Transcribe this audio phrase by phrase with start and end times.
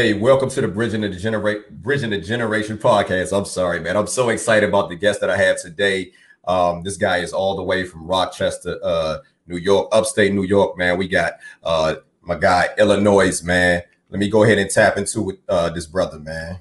[0.00, 3.36] Hey, welcome to the Bridging the Generate Bridging the Generation podcast.
[3.36, 3.98] I'm sorry, man.
[3.98, 6.12] I'm so excited about the guest that I have today.
[6.46, 10.78] Um, this guy is all the way from Rochester, uh, New York, upstate New York,
[10.78, 10.96] man.
[10.96, 13.82] We got uh, my guy Illinois, man.
[14.08, 16.60] Let me go ahead and tap into uh, this brother, man.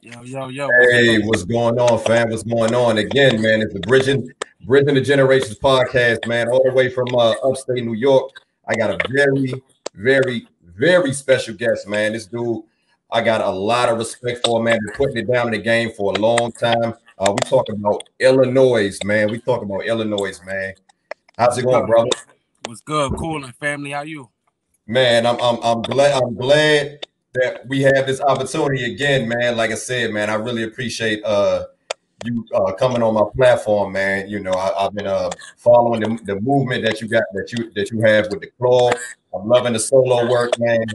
[0.00, 0.68] Yo, yo, yo.
[0.92, 2.30] Hey, what's going on, fam?
[2.30, 2.98] What's going on?
[2.98, 4.30] Again, man, it's the Bridging
[4.64, 8.30] Bridging the Generations podcast, man, all the way from uh, upstate New York.
[8.68, 9.52] I got a very,
[9.96, 10.46] very
[10.78, 12.12] very special guest, man.
[12.12, 12.62] This dude,
[13.10, 14.78] I got a lot of respect for, man.
[14.84, 16.94] Been putting it down in the game for a long time.
[17.18, 19.30] Uh, we talking about Illinois, man.
[19.30, 20.74] We talking about Illinois, man.
[21.36, 22.10] How's it going, brother?
[22.66, 23.90] What's good, cool and family?
[23.90, 24.28] How you?
[24.86, 29.56] Man, I'm I'm I'm glad I'm glad that we have this opportunity again, man.
[29.56, 31.64] Like I said, man, I really appreciate uh
[32.24, 34.28] you uh, coming on my platform, man.
[34.28, 37.70] You know, I, have been uh, following the, the movement that you got that you
[37.74, 38.94] that you have with the cloth.
[39.34, 40.86] I'm loving the solo work, man.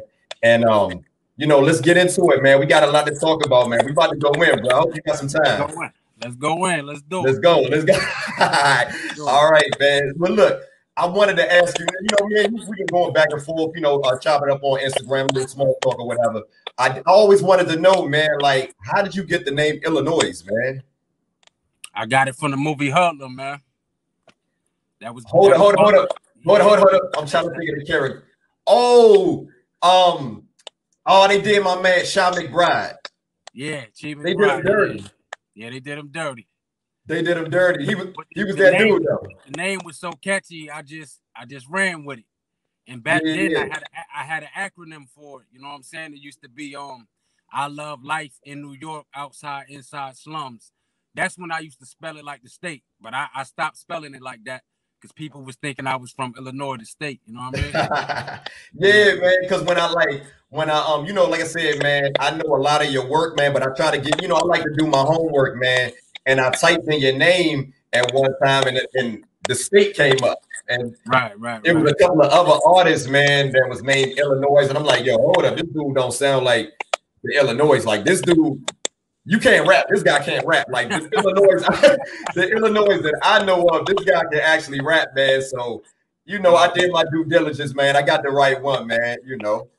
[0.41, 1.03] And um,
[1.37, 2.59] you know, let's get into it, man.
[2.59, 3.85] We got a lot to talk about, man.
[3.85, 4.69] We about to go in, bro.
[4.69, 5.91] I hope you got some time.
[6.21, 6.85] Let's go in.
[6.85, 7.23] Let's do it.
[7.23, 7.61] Let's go.
[7.61, 7.93] Let's go.
[9.27, 10.13] All right, man.
[10.17, 10.61] But look,
[10.95, 13.81] I wanted to ask you, you know, man, we can go back and forth, you
[13.81, 16.43] know, uh, chopping up on Instagram, little small talk or whatever.
[16.77, 20.83] I always wanted to know, man, like, how did you get the name Illinois, man?
[21.95, 23.61] I got it from the movie Hoodlum, man.
[25.01, 26.09] That was hold it, hold it, hold it,
[26.45, 27.01] hold it, hold it, hold it.
[27.17, 28.23] I'm trying to think of the character.
[28.67, 29.47] Oh,
[29.81, 30.47] um,
[31.05, 32.95] oh, they did my man Chi McBride.
[33.53, 35.05] Yeah, Chief They did him dirty.
[35.55, 36.47] Yeah, they did him dirty.
[37.05, 37.85] They did him dirty.
[37.85, 39.27] He was he was that name, dude though.
[39.45, 40.71] The name was so catchy.
[40.71, 42.25] I just I just ran with it.
[42.87, 43.59] And back yeah, then yeah.
[43.59, 45.47] I had a, I had an acronym for it.
[45.51, 46.13] You know what I'm saying?
[46.13, 47.07] It used to be um
[47.51, 50.71] I love life in New York outside inside slums.
[51.13, 54.15] That's when I used to spell it like the state, but I, I stopped spelling
[54.15, 54.63] it like that
[55.03, 57.19] because people was thinking I was from Illinois, the state.
[57.25, 57.71] You know what I mean?
[58.75, 59.35] yeah, man.
[59.41, 62.55] Because when I like when I um, you know, like I said, man, I know
[62.55, 64.63] a lot of your work, man, but I try to get, you know, I like
[64.63, 65.91] to do my homework, man.
[66.25, 70.39] And I typed in your name at one time, and, and the state came up.
[70.69, 71.83] And right, right, it right.
[71.83, 74.69] was a couple of other artists, man, that was named Illinois.
[74.69, 76.71] And I'm like, yo, hold up, this dude don't sound like
[77.23, 77.83] the Illinois.
[77.83, 78.71] Like this dude
[79.25, 79.85] you can't rap.
[79.89, 80.67] This guy can't rap.
[80.69, 81.97] Like the Illinois,
[82.35, 85.41] the Illinois that I know of, this guy can actually rap, man.
[85.41, 85.83] So,
[86.25, 87.95] you know, I did my due diligence, man.
[87.95, 89.17] I got the right one, man.
[89.25, 89.69] You know.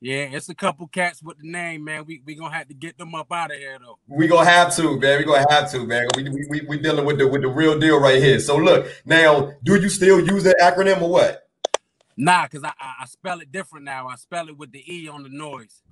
[0.00, 2.04] Yeah, it's a couple cats with the name, man.
[2.06, 3.98] We we gonna have to get them up out of here though.
[4.06, 5.18] We gonna have to, man.
[5.18, 6.06] We gonna have to, man.
[6.16, 8.38] We we we, we dealing with the with the real deal right here.
[8.38, 11.48] So look, now, do you still use that acronym or what?
[12.18, 14.08] Nah, cause I, I I spell it different now.
[14.08, 15.82] I spell it with the e on the noise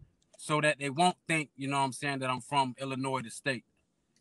[0.44, 3.31] so that they won't think, you know what I'm saying, that I'm from Illinois, the
[3.31, 3.65] state.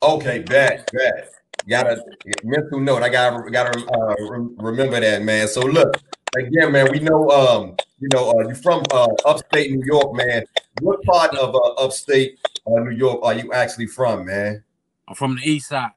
[0.02, 1.34] Okay, bet, bet.
[1.68, 2.04] Got a
[2.44, 3.04] mental note.
[3.04, 4.16] I gotta gotta uh,
[4.58, 5.48] remember that, man.
[5.50, 5.96] So look,
[6.38, 10.44] again, man, we know um, you know, uh, you're from uh, upstate New York, man.
[10.82, 14.64] What part of uh, upstate uh, New York are you actually from, man?
[15.08, 15.92] I'm from the east side.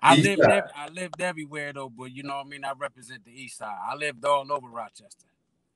[0.00, 2.64] I lived I lived everywhere though, but you know what I mean.
[2.64, 3.76] I represent the east side.
[3.88, 5.26] I lived all over Rochester.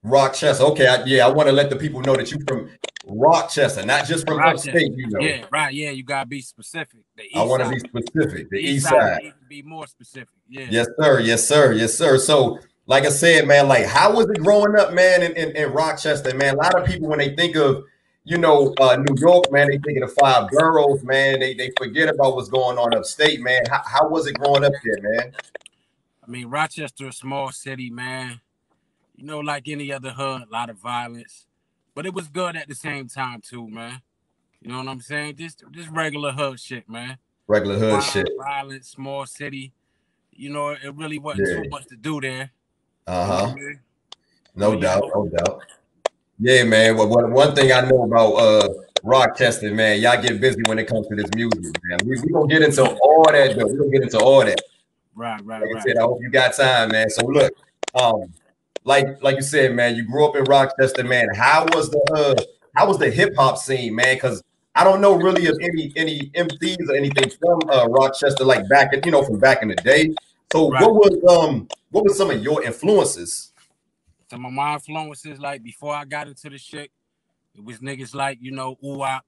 [0.03, 0.65] Rochester.
[0.65, 2.71] Okay, I, yeah, I want to let the people know that you're from
[3.09, 4.71] Rochester, not just from Rochester.
[4.71, 4.93] upstate.
[4.97, 5.73] You know, yeah, right.
[5.73, 7.01] Yeah, you gotta be specific.
[7.35, 8.51] I want to be specific.
[8.51, 9.23] The, the east, side.
[9.23, 9.35] side.
[9.49, 10.35] be more specific.
[10.49, 10.67] Yeah.
[10.71, 11.21] Yes, sir.
[11.21, 11.73] Yes, sir.
[11.73, 12.19] Yes, sir.
[12.19, 15.73] So, like I said, man, like how was it growing up, man, in, in, in
[15.73, 16.55] Rochester, man?
[16.55, 17.85] A lot of people when they think of
[18.25, 21.41] you know, uh, New York, man, they think of the five boroughs, man.
[21.41, 23.63] They they forget about what's going on upstate, man.
[23.71, 25.33] How, how was it growing up there, man?
[26.23, 28.41] I mean, Rochester, a small city, man
[29.19, 31.45] you know, like any other hood, a lot of violence.
[31.99, 34.01] But it was good at the same time too, man.
[34.63, 35.35] You know what I'm saying?
[35.35, 37.19] Just just regular hood shit, man.
[37.49, 38.29] Regular hood Violent, shit.
[38.39, 39.73] Violent, small city.
[40.31, 41.63] You know, it really wasn't yeah.
[41.65, 42.53] too much to do there.
[43.05, 43.53] Uh-huh.
[44.55, 45.63] no doubt, no doubt.
[46.39, 46.97] Yeah, man.
[46.97, 48.69] Well, one thing I know about uh
[49.03, 51.99] Rochester, man, y'all get busy when it comes to this music, man.
[52.05, 53.67] We, we gonna get into all that though.
[53.67, 54.63] We gonna get into all that.
[55.17, 55.77] Right, right, like right.
[55.79, 57.11] I said, I hope you got time, man.
[57.11, 57.53] So look,
[57.97, 58.33] um,
[58.89, 61.29] like like you said, man, you grew up in Rochester, man.
[61.35, 62.43] How was the uh,
[62.75, 64.17] how was the hip hop scene, man?
[64.17, 64.43] Because
[64.75, 68.95] I don't know really of any any MCs or anything from uh, Rochester, like back
[68.95, 70.15] in you know from back in the day.
[70.51, 70.83] So right.
[70.83, 73.53] what was um what was some of your influences?
[74.31, 76.91] Some of my influences, like before I got into the shit,
[77.55, 79.21] it was niggas like you know UWAP,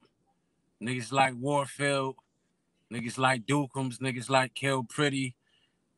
[0.83, 2.17] niggas like Warfield,
[2.91, 5.35] niggas like Dukums, niggas like Kill Pretty,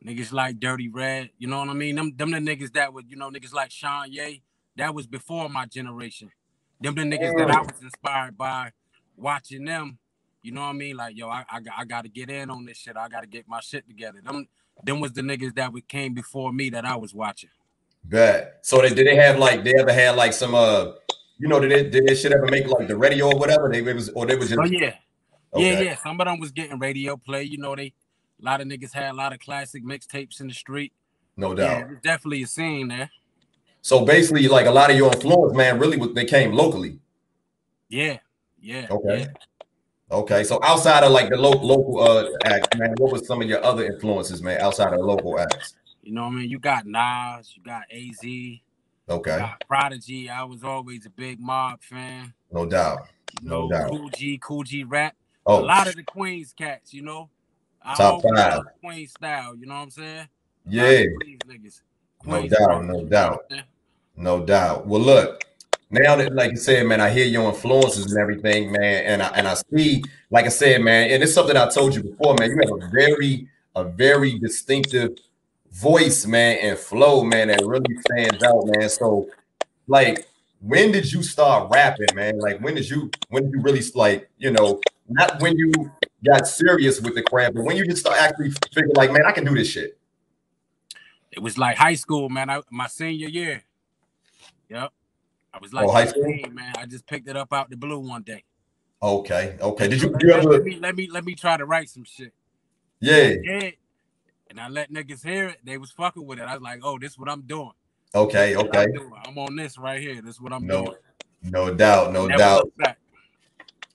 [0.04, 1.30] niggas like Dirty Red.
[1.38, 1.96] You know what I mean?
[1.96, 4.42] Them, them the niggas that would, you know, niggas like Sean Ye.
[4.76, 6.30] That was before my generation.
[6.80, 8.72] Them the niggas that I was inspired by
[9.16, 9.98] watching them.
[10.42, 10.96] You know what I mean?
[10.96, 12.96] Like, yo, I, I, I got to get in on this shit.
[12.96, 14.20] I got to get my shit together.
[14.24, 14.48] Them,
[14.82, 17.50] them was the niggas that came before me that I was watching.
[18.04, 18.58] Bet.
[18.62, 20.92] So they, did they have like they ever had like some uh
[21.38, 23.68] you know, did it did this shit ever make like the radio or whatever?
[23.70, 24.94] They it was or they was just Oh yeah,
[25.54, 25.72] Okay.
[25.72, 25.96] yeah, yeah.
[25.96, 27.44] Some of them was getting radio play.
[27.44, 27.92] You know, they
[28.42, 30.92] a lot of niggas had a lot of classic mixtapes in the street.
[31.36, 31.88] no doubt.
[31.88, 33.10] was definitely a scene there.
[33.80, 36.98] So basically, like a lot of your influence, man, really was they came locally.
[37.88, 38.18] Yeah,
[38.60, 38.86] yeah.
[38.90, 39.20] Okay.
[39.20, 39.26] yeah.
[40.10, 43.48] Okay, so outside of like the local local uh acts, man, what was some of
[43.48, 45.74] your other influences, man, outside of the local acts?
[46.02, 46.50] You know what I mean?
[46.50, 48.58] You got Nas, you got AZ, you
[49.08, 50.28] Okay, got Prodigy.
[50.28, 52.34] I was always a big Mobb fan.
[52.52, 53.08] no doubt.
[53.40, 53.90] You No know, doubt.
[53.90, 55.16] Kool G, Kool G rap.
[55.46, 57.30] Oh, a lot of the Queens cats, you know.
[57.84, 58.62] I Top five.
[58.80, 60.28] Queen style, you know what I'm saying?
[60.72, 61.04] A lot of yeah.
[62.24, 63.32] No doubt, no doubt.
[63.32, 63.62] what I'm saying?
[64.16, 64.86] no doubt.
[64.86, 65.44] Well, look,
[65.90, 69.28] now that like you said, man, I hear your influences and everything, man, and I
[69.28, 72.50] and I see, like I said, man, and it's something I told you before, man.
[72.50, 75.18] You have a very a very distinctive
[75.72, 78.88] voice, man, and flow, man, that really stands out, man.
[78.88, 79.28] So,
[79.86, 80.26] like,
[80.60, 82.38] when did you start rapping, man?
[82.38, 85.90] Like, when did you when did you really like, you know, not when you
[86.24, 89.32] got serious with the craft, but when you just start actually figure like, man, I
[89.32, 89.98] can do this shit.
[91.30, 92.50] It was like high school, man.
[92.50, 93.62] I, my senior year.
[94.68, 94.92] Yep.
[95.54, 96.26] I was oh, like Oh, high school?
[96.26, 96.74] 18, man.
[96.78, 98.44] I just picked it up out the blue one day.
[99.02, 99.88] Okay, okay.
[99.88, 100.48] Did you, Let, you ever?
[100.50, 102.32] let me let me let me try to write some shit.
[103.00, 103.34] Yeah.
[103.42, 103.70] Yeah.
[104.48, 105.58] And I let niggas hear it.
[105.64, 106.42] They was fucking with it.
[106.42, 107.72] I was like, oh, this is what I'm doing.
[108.14, 108.54] Okay.
[108.54, 108.82] Okay.
[108.82, 109.12] I'm, doing.
[109.26, 110.22] I'm on this right here.
[110.22, 110.96] This is what I'm No doing.
[111.42, 112.12] No doubt.
[112.12, 112.70] No doubt.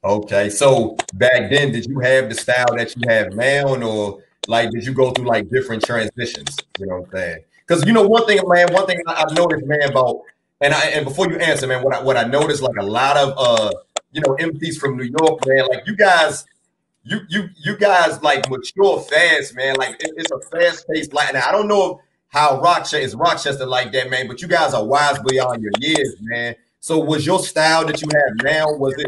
[0.04, 0.50] Okay.
[0.50, 4.86] So back then, did you have the style that you have now, or like did
[4.86, 6.56] you go through like different transitions?
[6.80, 7.44] You know what I'm saying?
[7.68, 8.72] Because you know one thing, man.
[8.74, 10.22] One thing I, I noticed, man, about
[10.62, 13.18] and I and before you answer, man, what I what I noticed, like a lot
[13.18, 13.72] of uh,
[14.12, 16.46] you know, MCs from New York, man, like you guys.
[17.04, 19.76] You, you you guys like mature fast, man.
[19.78, 21.34] Like it- it's a fast paced like.
[21.34, 24.28] Now I don't know how Rochester is Rochester like that, man.
[24.28, 26.56] But you guys are wise beyond your years, man.
[26.82, 28.74] So was your style that you have now?
[28.74, 29.08] Was it,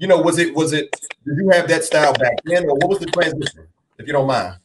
[0.00, 0.90] you know, was it was it?
[1.26, 3.68] Did you have that style back then, or what was the transition?
[3.98, 4.56] If you don't mind.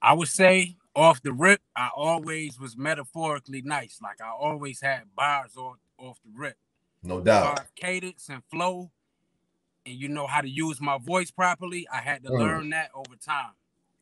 [0.00, 3.98] I would say off the rip, I always was metaphorically nice.
[4.02, 6.56] Like I always had bars off, off the rip.
[7.02, 7.60] No doubt.
[7.60, 8.90] as cadence and flow,
[9.84, 12.38] and you know how to use my voice properly, I had to Mm.
[12.38, 13.52] learn that over time.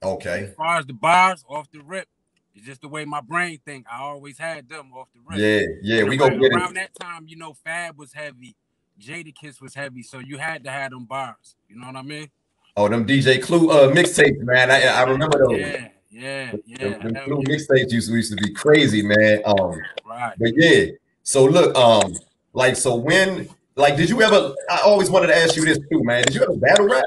[0.02, 0.44] Okay.
[0.44, 2.06] As far as the bars off the rip,
[2.54, 3.86] it's just the way my brain think.
[3.90, 5.38] I always had them off the rip.
[5.38, 6.04] Yeah, yeah.
[6.04, 6.90] We around, get around it.
[6.94, 8.54] that time, you know, Fab was heavy,
[9.00, 11.56] Jadakiss was heavy, so you had to have them bars.
[11.68, 12.30] You know what I mean?
[12.76, 14.70] Oh, them DJ Clue uh mixtapes, man.
[14.70, 15.58] I I remember those.
[15.60, 16.98] Yeah, yeah, yeah.
[16.98, 19.42] Them, them Clue mixtapes used to, used to be crazy, man.
[19.44, 20.34] Um, Right.
[20.38, 20.86] but yeah.
[21.22, 22.14] So look, um,
[22.52, 24.54] like so when like did you ever?
[24.70, 26.24] I always wanted to ask you this too, man.
[26.24, 27.04] Did you ever battle rap?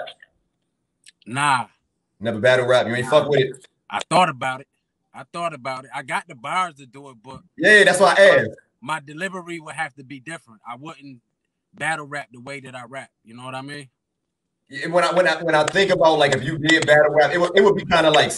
[1.26, 1.68] Nah,
[2.20, 2.88] Never battle rap.
[2.88, 3.68] You ain't fuck with it.
[3.90, 4.68] I thought about it.
[5.14, 5.92] I thought about it.
[5.94, 8.50] I got the bars to do it, but Yeah, that's why I asked.
[8.80, 10.62] my delivery would have to be different.
[10.68, 11.20] I wouldn't
[11.74, 13.10] battle rap the way that I rap.
[13.24, 13.90] You know what I mean?
[14.70, 17.32] Yeah, When I when I when I think about like if you did battle rap,
[17.32, 18.32] it would it would be kind of like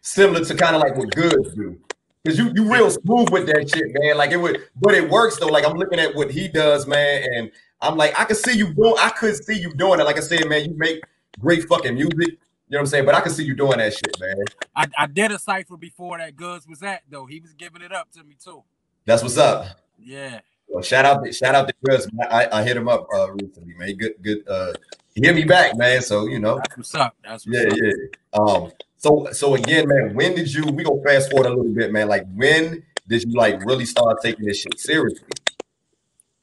[0.00, 1.78] similar to kind of like what Goodz do.
[2.26, 4.16] Cause you you real smooth with that shit, man.
[4.16, 5.48] Like it would, but it works though.
[5.48, 7.50] Like I'm looking at what he does, man, and
[7.82, 8.94] I'm like, I could see you doing.
[8.98, 10.04] I could see you doing it.
[10.04, 11.02] Like I said, man, you make
[11.38, 12.38] great fucking music.
[12.68, 13.04] You know what I'm saying?
[13.04, 14.36] But I can see you doing that shit, man.
[14.74, 17.26] I, I did a cipher before that Goodz was at though.
[17.26, 18.64] He was giving it up to me too.
[19.04, 19.66] That's what's up.
[19.98, 20.40] Yeah.
[20.74, 22.08] Well, shout out, to, shout out to Chris.
[22.12, 22.26] man.
[22.28, 23.94] I, I hit him up uh, recently, man.
[23.94, 24.48] Good, good.
[24.48, 24.72] Uh,
[25.14, 26.02] hit me back, man.
[26.02, 27.16] So you know, That's what's up.
[27.22, 27.78] That's what's Yeah, up.
[27.78, 28.40] yeah.
[28.40, 31.92] Um, so so again, man, when did you we gonna fast forward a little bit,
[31.92, 32.08] man?
[32.08, 35.28] Like when did you like really start taking this shit seriously?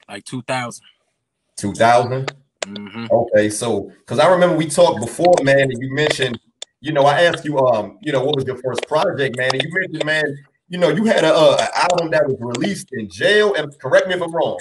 [0.08, 0.82] Like 2000.
[1.56, 2.32] 2000?
[2.64, 6.40] hmm Okay, so because I remember we talked before, man, and you mentioned,
[6.80, 9.50] you know, I asked you, um, you know, what was your first project, man?
[9.52, 10.24] And you mentioned, man,
[10.72, 14.08] you know, you had a, uh, an album that was released in jail, and correct
[14.08, 14.58] me if I'm wrong.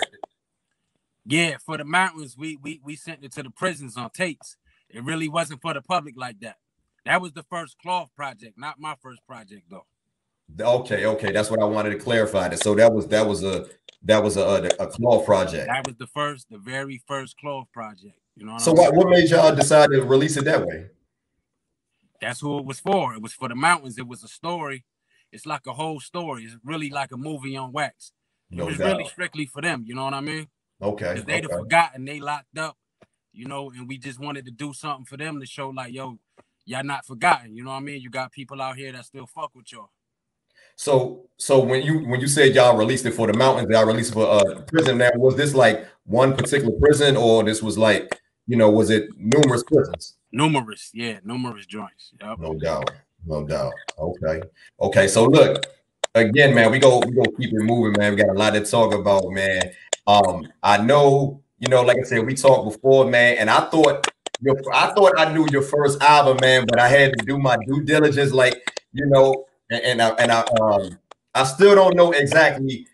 [1.25, 4.57] Yeah, for the mountains, we we we sent it to the prisons on tapes.
[4.89, 6.57] It really wasn't for the public like that.
[7.05, 9.85] That was the first cloth project, not my first project though.
[10.59, 12.49] Okay, okay, that's what I wanted to clarify.
[12.49, 13.67] That so that was that was a
[14.03, 15.67] that was a a, a cloth project.
[15.67, 18.19] That was the first, the very first cloth project.
[18.35, 18.97] You know what So I'm what saying?
[18.97, 20.87] what made y'all decide to release it that way?
[22.19, 23.13] That's who it was for.
[23.13, 23.97] It was for the mountains.
[23.97, 24.83] It was a story.
[25.31, 26.43] It's like a whole story.
[26.43, 28.11] It's really like a movie on wax.
[28.51, 28.97] It was doubt.
[28.97, 29.83] really strictly for them.
[29.87, 30.47] You know what I mean?
[30.81, 31.13] Okay.
[31.13, 31.53] Because they'd okay.
[31.53, 32.77] have forgotten they locked up,
[33.31, 36.17] you know, and we just wanted to do something for them to show like, yo,
[36.65, 37.55] y'all not forgotten.
[37.55, 38.01] You know what I mean?
[38.01, 39.89] You got people out here that still fuck with y'all.
[40.75, 44.11] So, so when you when you said y'all released it for the mountains, y'all released
[44.11, 44.97] it for uh prison.
[44.97, 49.09] Now, was this like one particular prison, or this was like you know, was it
[49.15, 50.17] numerous prisons?
[50.31, 52.11] Numerous, yeah, numerous joints.
[52.21, 52.39] Yep.
[52.39, 52.89] No doubt,
[53.25, 53.73] no doubt.
[53.97, 54.41] Okay,
[54.79, 55.07] okay.
[55.07, 55.65] So look,
[56.15, 58.15] again, man, we go we go keep it moving, man.
[58.15, 59.71] We got a lot to talk about, man.
[60.07, 64.11] Um, I know, you know, like I said, we talked before, man, and I thought
[64.41, 67.57] your, I thought I knew your first album, man, but I had to do my
[67.67, 68.55] due diligence, like
[68.93, 70.97] you know, and, and I and I um
[71.33, 72.87] I still don't know exactly.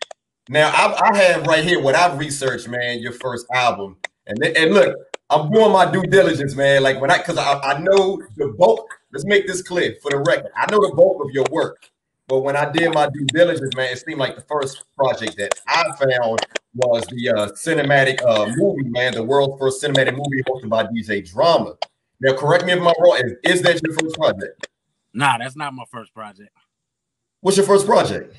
[0.50, 4.74] Now I, I have right here what I've researched, man, your first album, and and
[4.74, 4.96] look,
[5.30, 6.84] I'm doing my due diligence, man.
[6.84, 8.88] Like when I, because I, I know the bulk.
[9.14, 10.52] Let's make this clear for the record.
[10.56, 11.90] I know the bulk of your work,
[12.28, 15.52] but when I did my due diligence, man, it seemed like the first project that
[15.68, 16.40] I found
[16.76, 21.30] was the uh, cinematic uh, movie, man, the world's first cinematic movie hosted by DJ
[21.32, 21.76] Drama.
[22.20, 23.22] Now, correct me if I'm wrong.
[23.24, 24.68] Is, is that your first project?
[25.14, 26.50] Nah, that's not my first project.
[27.42, 28.36] What's your first project?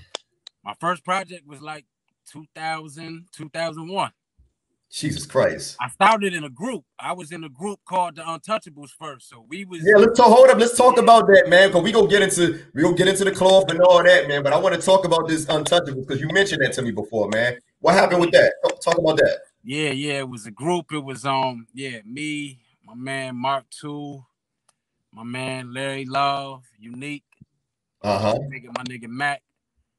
[0.64, 1.86] My first project was like
[2.30, 4.10] 2000, 2001.
[4.90, 5.76] Jesus Christ.
[5.80, 6.84] I started in a group.
[6.98, 9.28] I was in a group called the Untouchables first.
[9.28, 10.58] So we was Yeah, let's talk hold up.
[10.58, 11.68] Let's talk about that, man.
[11.68, 14.42] Because we gonna get into we gonna get into the cloth and all that, man.
[14.42, 17.28] But I want to talk about this Untouchables because you mentioned that to me before,
[17.28, 17.58] man.
[17.80, 18.54] What happened with that?
[18.82, 19.40] Talk about that.
[19.62, 20.20] Yeah, yeah.
[20.20, 20.86] It was a group.
[20.92, 24.24] It was um, yeah, me, my man Mark Two,
[25.12, 27.24] my man Larry Love, Unique,
[28.00, 28.38] uh-huh.
[28.40, 29.42] my nigga, my nigga Mac.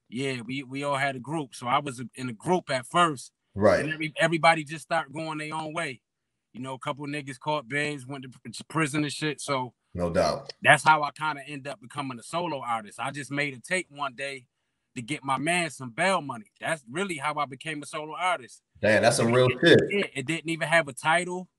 [0.09, 1.53] Yeah, we we all had a group.
[1.53, 3.81] So I was in a group at first Right.
[3.81, 6.01] And every, everybody just start going their own way.
[6.53, 9.41] You know, a couple niggas caught babes, went to prison and shit.
[9.41, 10.53] So no doubt.
[10.63, 12.99] That's how I kind of end up becoming a solo artist.
[12.99, 14.45] I just made a tape one day
[14.95, 16.51] to get my man some bail money.
[16.59, 18.61] That's really how I became a solo artist.
[18.81, 19.79] Damn, that's some real shit.
[19.89, 21.49] It, it didn't even have a title,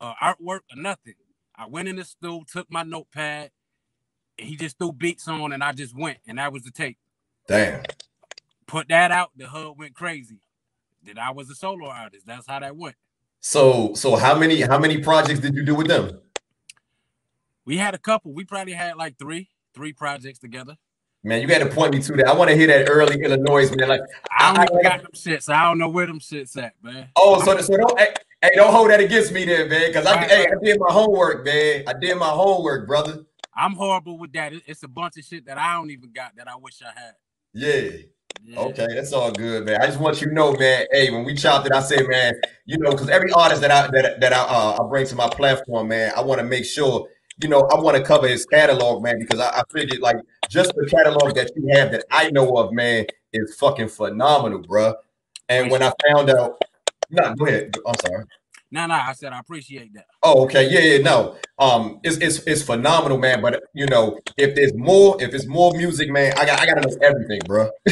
[0.00, 1.14] uh, artwork, or nothing.
[1.54, 3.50] I went in the stool, took my notepad,
[4.38, 6.98] he just threw beats on, and I just went, and that was the tape.
[7.46, 7.82] Damn.
[8.66, 10.40] Put that out, the hub went crazy
[11.04, 12.26] that I was a solo artist.
[12.26, 12.96] That's how that went.
[13.40, 16.20] So so how many how many projects did you do with them?
[17.64, 18.32] We had a couple.
[18.32, 20.76] We probably had like three, three projects together.
[21.24, 22.26] Man, you got to point me to that.
[22.26, 23.88] I want to hear that early Illinois, man.
[23.88, 24.00] Like
[24.36, 25.48] I don't I, got them shits.
[25.48, 27.08] I don't know where them shits at, man.
[27.14, 29.88] Oh, so so don't hey, hey don't hold that against me there, man.
[29.88, 31.84] Because I, right, hey, I did my homework, man.
[31.86, 33.24] I did my homework, brother.
[33.54, 34.52] I'm horrible with that.
[34.66, 37.14] It's a bunch of shit that I don't even got that I wish I had.
[37.52, 37.90] Yeah.
[38.56, 39.80] Okay, that's all good, man.
[39.80, 40.86] I just want you to know, man.
[40.92, 42.34] Hey, when we chopped it, I said, man,
[42.66, 45.28] you know, because every artist that I that, that I, uh, I bring to my
[45.28, 47.08] platform, man, I want to make sure,
[47.42, 50.16] you know, I want to cover his catalog, man, because I, I figured like
[50.50, 54.94] just the catalog that you have that I know of, man, is fucking phenomenal, bro.
[55.48, 56.60] And when I found out,
[57.10, 57.74] no, go ahead.
[57.86, 58.24] I'm sorry.
[58.72, 60.06] No, no, I said I appreciate that.
[60.22, 63.42] Oh, okay, yeah, yeah, no, um, it's it's it's phenomenal, man.
[63.42, 66.88] But you know, if there's more, if it's more music, man, I got I gotta
[66.88, 67.68] know everything, bro.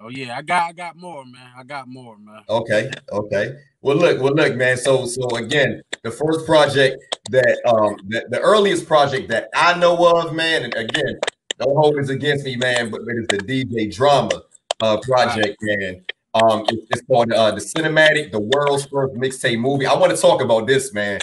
[0.00, 1.50] oh yeah, I got I got more, man.
[1.56, 2.42] I got more, man.
[2.50, 3.56] Okay, okay.
[3.80, 4.76] Well, look, well, look, man.
[4.76, 9.96] So, so again, the first project that um the, the earliest project that I know
[10.18, 11.18] of, man, and again,
[11.58, 14.42] don't hold this against me, man, but it is the DJ Drama
[14.82, 16.04] uh project, man.
[16.42, 19.86] Um, it, it's called uh, the cinematic, the world's first mixtape movie.
[19.86, 21.20] I want to talk about this, man.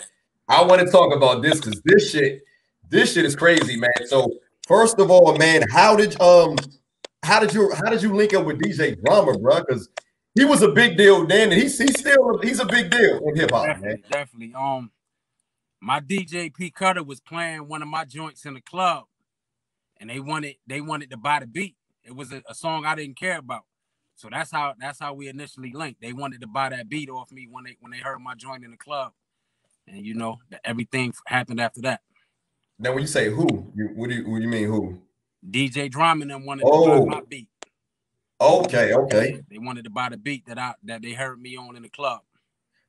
[0.47, 2.43] I want to talk about this because this shit,
[2.89, 4.07] this shit is crazy, man.
[4.07, 4.29] So
[4.67, 6.55] first of all, man, how did um,
[7.23, 9.59] how did you how did you link up with DJ Drama, bro?
[9.61, 9.89] Because
[10.35, 13.35] he was a big deal then, and he's he's still he's a big deal in
[13.35, 14.03] hip hop, man.
[14.09, 14.53] Definitely.
[14.53, 14.91] Um,
[15.81, 19.05] my DJ P Cutter was playing one of my joints in the club,
[19.99, 21.75] and they wanted they wanted to buy the beat.
[22.03, 23.63] It was a, a song I didn't care about.
[24.15, 26.01] So that's how that's how we initially linked.
[26.01, 28.63] They wanted to buy that beat off me when they when they heard my joint
[28.63, 29.11] in the club,
[29.87, 32.01] and you know everything happened after that.
[32.79, 34.99] Now, when you say who, you, what do you what do you mean who?
[35.49, 36.99] DJ Drama and them wanted oh.
[36.99, 37.49] to buy my beat.
[38.39, 39.41] Okay, okay.
[39.49, 41.89] They wanted to buy the beat that I that they heard me on in the
[41.89, 42.21] club.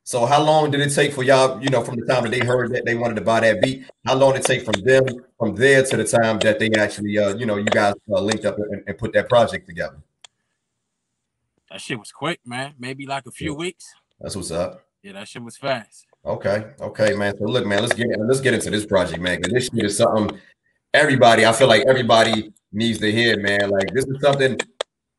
[0.03, 2.39] So how long did it take for y'all, you know, from the time that they
[2.39, 3.83] heard that they wanted to buy that beat?
[4.05, 5.05] How long did it take from them
[5.37, 8.45] from there to the time that they actually, uh, you know, you guys uh, linked
[8.45, 9.97] up and, and put that project together?
[11.71, 12.73] That shit was quick, man.
[12.79, 13.57] Maybe like a few yeah.
[13.57, 13.85] weeks.
[14.19, 14.83] That's what's up.
[15.03, 16.05] Yeah, that shit was fast.
[16.25, 17.37] Okay, okay, man.
[17.37, 19.37] So look, man, let's get let's get into this project, man.
[19.37, 20.39] Because this shit is something
[20.93, 21.45] everybody.
[21.45, 23.69] I feel like everybody needs to hear, man.
[23.69, 24.57] Like this is something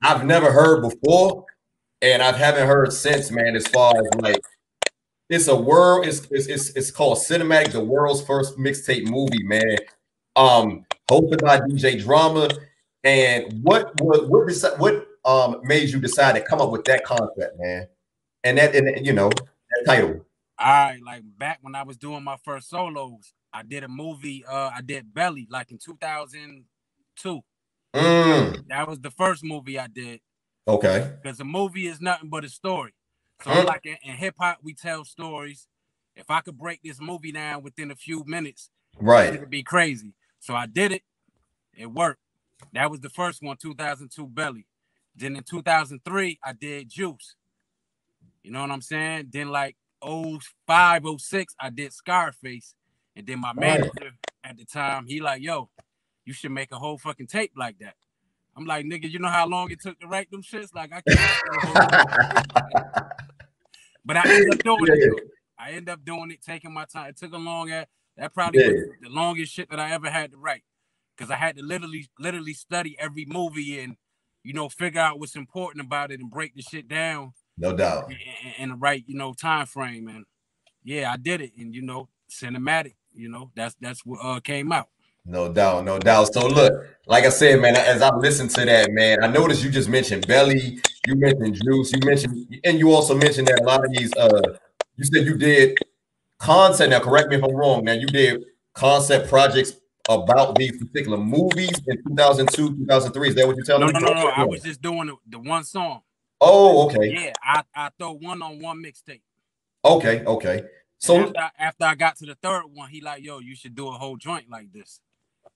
[0.02, 1.44] I've never heard before,
[2.02, 3.56] and I haven't heard since, man.
[3.56, 4.40] As far as like,
[5.30, 6.06] it's a world.
[6.06, 9.76] It's it's it's, it's called Cinematic, the world's first mixtape movie, man.
[10.36, 12.48] Um, hosted by DJ Drama.
[13.04, 17.58] And what what what what um made you decide to come up with that concept,
[17.58, 17.86] man?
[18.44, 20.24] And that and you know that title.
[20.58, 24.44] All right, like back when I was doing my first solos, I did a movie.
[24.48, 27.40] Uh, I did Belly like in 2002.
[27.94, 28.68] Mm.
[28.68, 30.20] That was the first movie I did.
[30.66, 31.12] Okay.
[31.22, 32.92] Because a movie is nothing but a story.
[33.42, 33.64] So mm.
[33.64, 35.66] like in, in hip hop, we tell stories.
[36.16, 38.70] If I could break this movie down within a few minutes,
[39.00, 40.14] right, it would be crazy.
[40.40, 41.02] So I did it.
[41.76, 42.20] It worked.
[42.72, 44.66] That was the first one, 2002 Belly.
[45.18, 47.34] Then in 2003, I did Juice.
[48.42, 49.30] You know what I'm saying?
[49.32, 52.74] Then like 05, 06, I did Scarface.
[53.16, 54.12] And then my manager
[54.44, 55.70] at the time, he like, yo,
[56.24, 57.94] you should make a whole fucking tape like that.
[58.56, 60.74] I'm like, nigga, you know how long it took to write them shits?
[60.74, 62.52] Like I can't.
[64.04, 64.94] but I ended up doing yeah.
[64.94, 65.30] it.
[65.58, 67.08] I ended up doing it, taking my time.
[67.08, 67.86] It took a long ass.
[68.16, 68.68] That probably yeah.
[68.68, 70.62] was the longest shit that I ever had to write.
[71.16, 73.96] Cause I had to literally, literally study every movie and
[74.48, 77.34] you know, figure out what's important about it and break the shit down.
[77.58, 78.10] No doubt.
[78.10, 80.08] In, in the right, you know, time frame.
[80.08, 80.24] And
[80.82, 81.52] yeah, I did it.
[81.58, 84.88] And you know, cinematic, you know, that's that's what uh came out.
[85.26, 86.32] No doubt, no doubt.
[86.32, 86.72] So look,
[87.06, 90.26] like I said, man, as I listened to that, man, I noticed you just mentioned
[90.26, 94.16] Belly, you mentioned Juice, you mentioned, and you also mentioned that a lot of these
[94.16, 94.40] uh
[94.96, 95.76] you said you did
[96.38, 96.90] concept.
[96.90, 97.84] Now, correct me if I'm wrong.
[97.84, 99.74] Now you did concept projects
[100.08, 103.28] about these particular movies in 2002, 2003.
[103.28, 104.00] Is that what you're telling no, me?
[104.00, 104.28] No, no, no.
[104.28, 106.00] I was just doing the, one song.
[106.40, 107.12] Oh, okay.
[107.12, 109.20] Yeah, I, I throw one on one mixtape.
[109.84, 110.64] Okay, okay.
[110.98, 113.74] So after I, after I, got to the third one, he like, yo, you should
[113.74, 115.00] do a whole joint like this.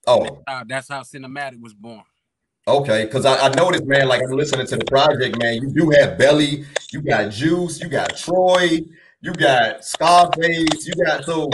[0.06, 2.02] Oh, that's how, that's how cinematic was born.
[2.66, 5.54] Okay, because I, I, noticed, man, like I'm listening to the project, man.
[5.62, 8.80] You do have Belly, you got Juice, you got Troy,
[9.21, 11.50] you got Scarface, you got so.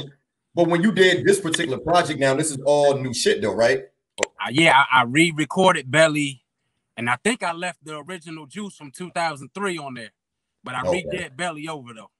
[0.58, 3.84] But when you did this particular project, now this is all new shit, though, right?
[4.20, 6.42] Uh, yeah, I, I re-recorded Belly,
[6.96, 10.10] and I think I left the original Juice from 2003 on there,
[10.64, 11.04] but I okay.
[11.04, 12.10] redid Belly over though.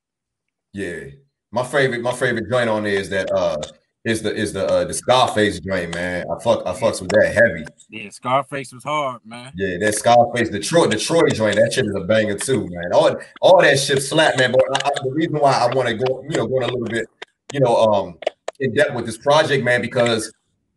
[0.73, 1.07] Yeah,
[1.50, 3.61] my favorite, my favorite joint on there is that uh
[4.04, 6.24] is the is the uh, the Scarface joint, man.
[6.31, 7.64] I fuck I fucks with that heavy.
[7.90, 9.53] Yeah, Scarface was hard, man.
[9.57, 12.92] Yeah, that Scarface, Detroit, Detroit joint, that shit is a banger too, man.
[12.92, 14.53] All all that shit slap, man.
[14.53, 16.87] But I, I, the reason why I want to go, you know, going a little
[16.87, 17.09] bit,
[17.52, 18.18] you know, um,
[18.61, 20.32] in depth with this project, man, because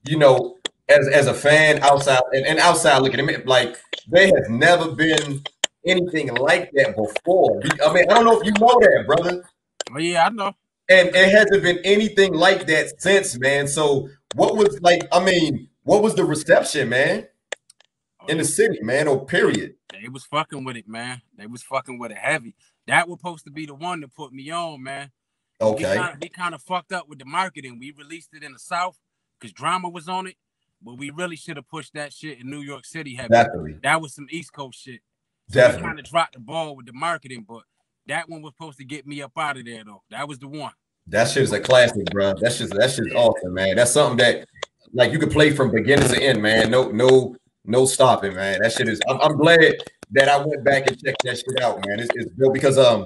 [0.07, 0.57] you know,
[0.89, 4.91] as as a fan outside and, and outside looking at me, like there has never
[4.91, 5.43] been
[5.85, 7.61] anything like that before.
[7.85, 9.43] I mean, I don't know if you know that, brother.
[9.93, 10.53] Oh yeah, I know
[10.91, 13.67] and it hasn't been anything like that since, man.
[13.67, 15.01] So what was like?
[15.11, 17.27] I mean, what was the reception, man,
[18.27, 19.75] in the city, man, or period?
[19.91, 21.21] They was fucking with it, man.
[21.37, 22.55] They was fucking with it heavy.
[22.87, 25.11] That was supposed to be the one to put me on, man.
[25.61, 26.13] Okay.
[26.21, 27.77] We kind of fucked up with the marketing.
[27.79, 28.97] We released it in the South
[29.39, 30.35] because drama was on it,
[30.81, 33.15] but we really should have pushed that shit in New York City.
[33.15, 33.75] Definitely.
[33.83, 35.01] That was some East Coast shit.
[35.49, 35.87] So Definitely.
[35.87, 37.63] kind of dropped the ball with the marketing, but
[38.07, 40.01] that one was supposed to get me up out of there, though.
[40.09, 40.71] That was the one.
[41.07, 42.33] That shit is a classic, bro.
[42.39, 43.75] That's just that shit's awesome, man.
[43.75, 44.47] That's something that
[44.93, 46.71] like you could play from beginning to end, man.
[46.71, 48.59] No, no, no stopping, man.
[48.61, 48.99] That shit is.
[49.09, 49.75] I'm, I'm glad
[50.11, 51.99] that I went back and checked that shit out, man.
[51.99, 53.05] It's, it's dope because um.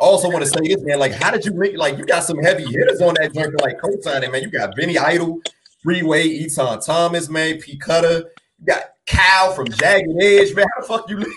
[0.00, 0.98] Also want to say this, man.
[0.98, 3.80] Like, how did you make like you got some heavy hitters on that joint like
[3.80, 4.42] co-signing, man?
[4.42, 5.40] You got Benny Idol,
[5.82, 8.30] Freeway, Etan Thomas, man, P Cutter.
[8.58, 10.66] You got Cal from Jagged Edge, man.
[10.74, 11.34] How the fuck you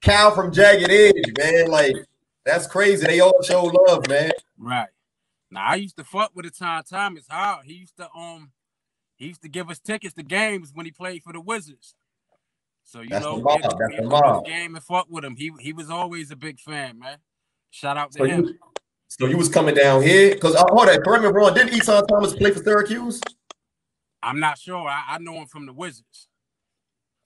[0.00, 1.68] Cal from Jagged Edge, man?
[1.68, 1.94] Like,
[2.44, 3.06] that's crazy.
[3.06, 4.32] They all show love, man.
[4.58, 4.88] Right.
[5.50, 7.66] Now I used to fuck with Etan Thomas hard.
[7.66, 8.52] He used to um
[9.16, 11.94] he used to give us tickets to games when he played for the Wizards.
[12.84, 15.36] So you That's know, had, we had game and fuck with him.
[15.36, 17.18] He he was always a big fan, man.
[17.70, 18.44] Shout out to so him.
[18.44, 18.58] You,
[19.08, 21.54] so you was coming down here because uh, hold on, correct me wrong.
[21.54, 23.20] Didn't Etan Thomas play for Syracuse?
[24.22, 24.88] I'm not sure.
[24.88, 26.28] I, I know him from the Wizards.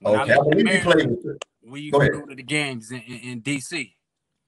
[0.00, 1.16] When okay, I, I believe he played.
[1.66, 3.92] We used to go to the games in, in, in DC.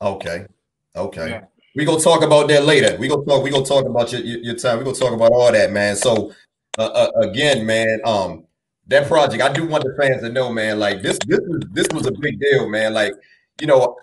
[0.03, 0.47] Okay,
[0.95, 1.29] okay.
[1.31, 1.45] Yeah.
[1.75, 2.97] We gonna talk about that later.
[2.99, 3.43] We gonna talk.
[3.43, 4.79] We gonna talk about your, your, your time.
[4.79, 5.97] We gonna talk about all that, man.
[5.97, 6.33] So,
[6.79, 8.45] uh, uh, again, man, um,
[8.87, 9.43] that project.
[9.43, 10.79] I do want the fans to know, man.
[10.79, 12.95] Like this, this was this was a big deal, man.
[12.95, 13.13] Like
[13.61, 13.97] you know,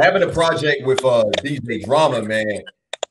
[0.00, 2.62] having a project with uh DJ Drama, man.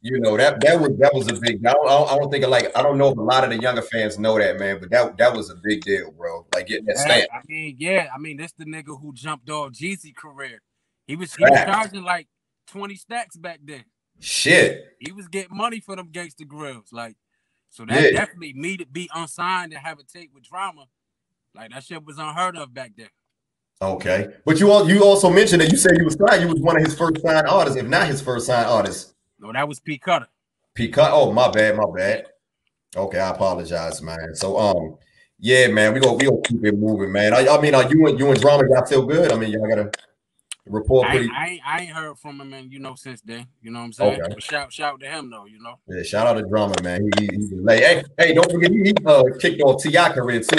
[0.04, 1.64] You know that that was that was a big.
[1.66, 3.60] I don't, I don't think it like I don't know if a lot of the
[3.60, 4.80] younger fans know that, man.
[4.80, 6.48] But that that was a big deal, bro.
[6.56, 7.30] Like getting that stamp.
[7.32, 8.08] I mean, yeah.
[8.14, 10.62] I mean, that's the nigga who jumped off Jeezy career.
[11.06, 12.28] He was he was charging like
[12.66, 13.86] twenty stacks back then.
[14.20, 14.86] Shit.
[15.00, 16.92] He was getting money for them Gangsta Grillz.
[16.92, 17.16] Like,
[17.70, 18.12] so that yeah.
[18.12, 20.86] definitely me to be unsigned and have a tape with drama.
[21.54, 23.10] Like that shit was unheard of back then.
[23.82, 24.28] Okay.
[24.46, 26.78] But you all you also mentioned that you said you was signed, you was one
[26.78, 29.16] of his first signed artists, if not his first signed artist.
[29.40, 30.28] No, that was P Cutter.
[30.76, 31.12] P Cutter.
[31.14, 32.26] Oh, my bad, my bad.
[32.96, 34.36] Okay, I apologize, man.
[34.36, 34.98] So um,
[35.40, 37.34] yeah, man, we go we gonna keep it moving, man.
[37.34, 39.32] I, I mean, are you and you and drama y'all feel good?
[39.32, 39.90] I mean, y'all gotta
[40.68, 41.32] report I, pretty.
[41.36, 43.48] I, ain't, I ain't heard from him, and you know, since then.
[43.62, 44.22] You know what I'm saying?
[44.22, 44.40] Okay.
[44.40, 45.46] Shout shout to him though.
[45.46, 45.80] You know.
[45.88, 47.10] Yeah, shout out to drama man.
[47.18, 47.84] He, he, he's late.
[47.84, 50.10] Hey, hey, don't forget he, he uh, kicked off T.I.
[50.12, 50.58] career too.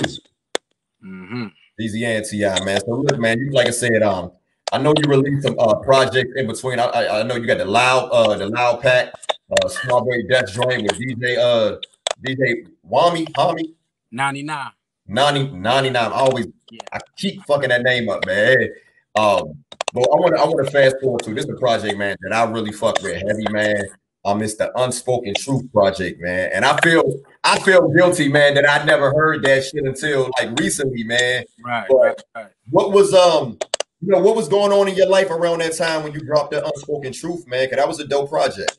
[1.05, 1.47] Mm-hmm.
[1.79, 2.65] And T.I.
[2.65, 2.81] man.
[2.81, 4.33] So look, man, you like I said, um,
[4.73, 6.79] I know you released some uh projects in between.
[6.79, 9.13] I, I, I know you got the loud uh the loud pack,
[9.51, 11.79] uh Strawberry Death joint with DJ uh
[12.25, 13.75] DJ Wami Hami
[14.11, 14.71] 99.
[15.09, 15.97] 90, 99.
[15.97, 16.81] I always yeah.
[16.93, 18.69] I keep fucking that name up, man.
[19.15, 21.99] Um, but I want to I want to fast forward to this is a project,
[21.99, 23.85] man, that I really fuck with heavy, man.
[24.25, 27.03] Um, it's the Unspoken Truth Project, man, and I feel
[27.45, 31.45] I feel guilty, man, that I never heard that shit until like recently, man.
[31.65, 32.51] Right, right, right.
[32.71, 33.59] What was um,
[34.01, 36.53] you know, what was going on in your life around that time when you dropped
[36.53, 37.69] the Unspoken Truth, man?
[37.69, 38.79] Cause that was a dope project.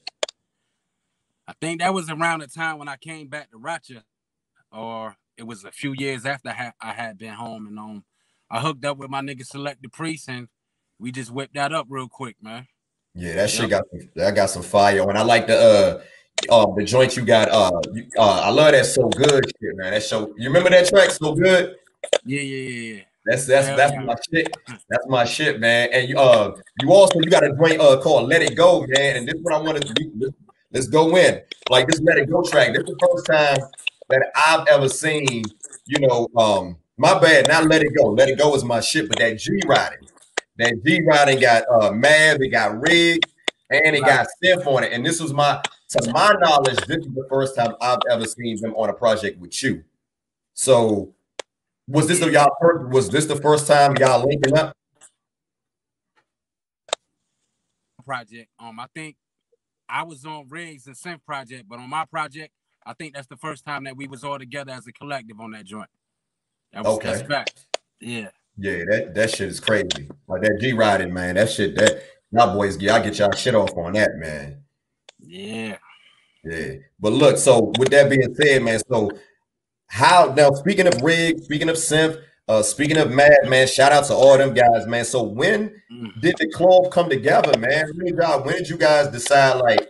[1.47, 4.03] I think that was around the time when I came back to Rochester,
[4.71, 8.03] or it was a few years after I had, I had been home and um,
[8.49, 10.47] I hooked up with my nigga Select the Priest and
[10.99, 12.67] we just whipped that up real quick, man.
[13.13, 13.83] Yeah, that shit got
[14.15, 16.01] that got some fire, and I like the uh.
[16.49, 19.91] Um, the joint you got, uh, you, uh, I love that so good shit, man.
[19.91, 21.75] That show, you remember that track, so good.
[22.25, 23.01] Yeah, yeah, yeah, yeah.
[23.25, 24.01] That's that's Hell that's yeah.
[24.01, 24.57] my shit.
[24.89, 25.89] That's my shit, man.
[25.93, 29.17] And you uh you also you got a joint uh called Let It Go, man.
[29.17, 30.11] And this is what I wanted to do.
[30.19, 30.35] Let's,
[30.73, 31.41] let's go in.
[31.69, 32.73] Like this Let It Go track.
[32.73, 33.57] This is the first time
[34.09, 35.43] that I've ever seen,
[35.85, 38.09] you know, um, my bad, not Let It Go.
[38.09, 40.07] Let It Go is my shit, but that G riding.
[40.57, 43.21] That G riding got uh Mav, it got Rig,
[43.69, 44.91] and it got Steph on it.
[44.91, 45.61] And this was my
[45.93, 49.39] to my knowledge, this is the first time I've ever seen them on a project
[49.39, 49.83] with you.
[50.53, 51.13] So
[51.87, 54.75] was this the y'all first, was this the first time y'all linking up?
[58.05, 58.49] Project.
[58.59, 59.15] Um, I think
[59.87, 62.51] I was on Riggs and Synth Project, but on my project,
[62.85, 65.51] I think that's the first time that we was all together as a collective on
[65.51, 65.89] that joint.
[66.73, 67.11] That was Okay.
[67.11, 67.65] that's fact.
[67.99, 68.29] Yeah.
[68.57, 70.09] Yeah, that that shit is crazy.
[70.27, 71.35] Like that G riding, man.
[71.35, 74.62] That shit that y'all boys get y'all get y'all shit off on that, man.
[75.33, 75.77] Yeah.
[76.43, 76.73] Yeah.
[76.99, 79.09] But look, so with that being said, man, so
[79.87, 84.05] how now speaking of rig, speaking of synth, uh speaking of mad man, shout out
[84.05, 85.05] to all them guys, man.
[85.05, 86.21] So when Mm.
[86.21, 87.85] did the club come together, man?
[87.95, 89.89] When did when did you guys decide like,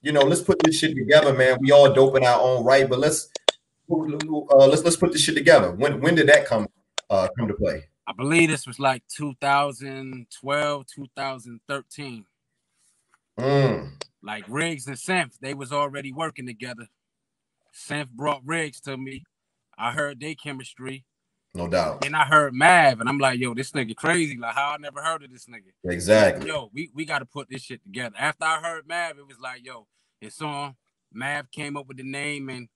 [0.00, 1.58] you know, let's put this shit together, man.
[1.60, 3.28] We all dope in our own right, but let's
[3.88, 5.70] uh let's let's put this shit together.
[5.70, 6.66] When when did that come
[7.08, 7.84] uh come to play?
[8.08, 12.24] I believe this was like 2012, 2013.
[13.38, 16.88] Mm, Like Riggs and Synth, they was already working together.
[17.74, 19.24] Synth brought Riggs to me.
[19.76, 21.04] I heard their chemistry.
[21.54, 22.04] no doubt.
[22.04, 24.36] And I heard Mav, and I'm like, yo, this nigga crazy.
[24.38, 25.72] Like, how I never heard of this nigga.
[25.90, 26.46] Exactly.
[26.46, 28.14] Yo, we, we got to put this shit together.
[28.18, 29.86] After I heard Mav, it was like, yo,
[30.20, 30.76] it's on.
[31.12, 32.68] Mav came up with the name, and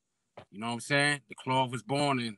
[0.51, 1.21] you know what I'm saying?
[1.29, 2.37] The Cloth was born, and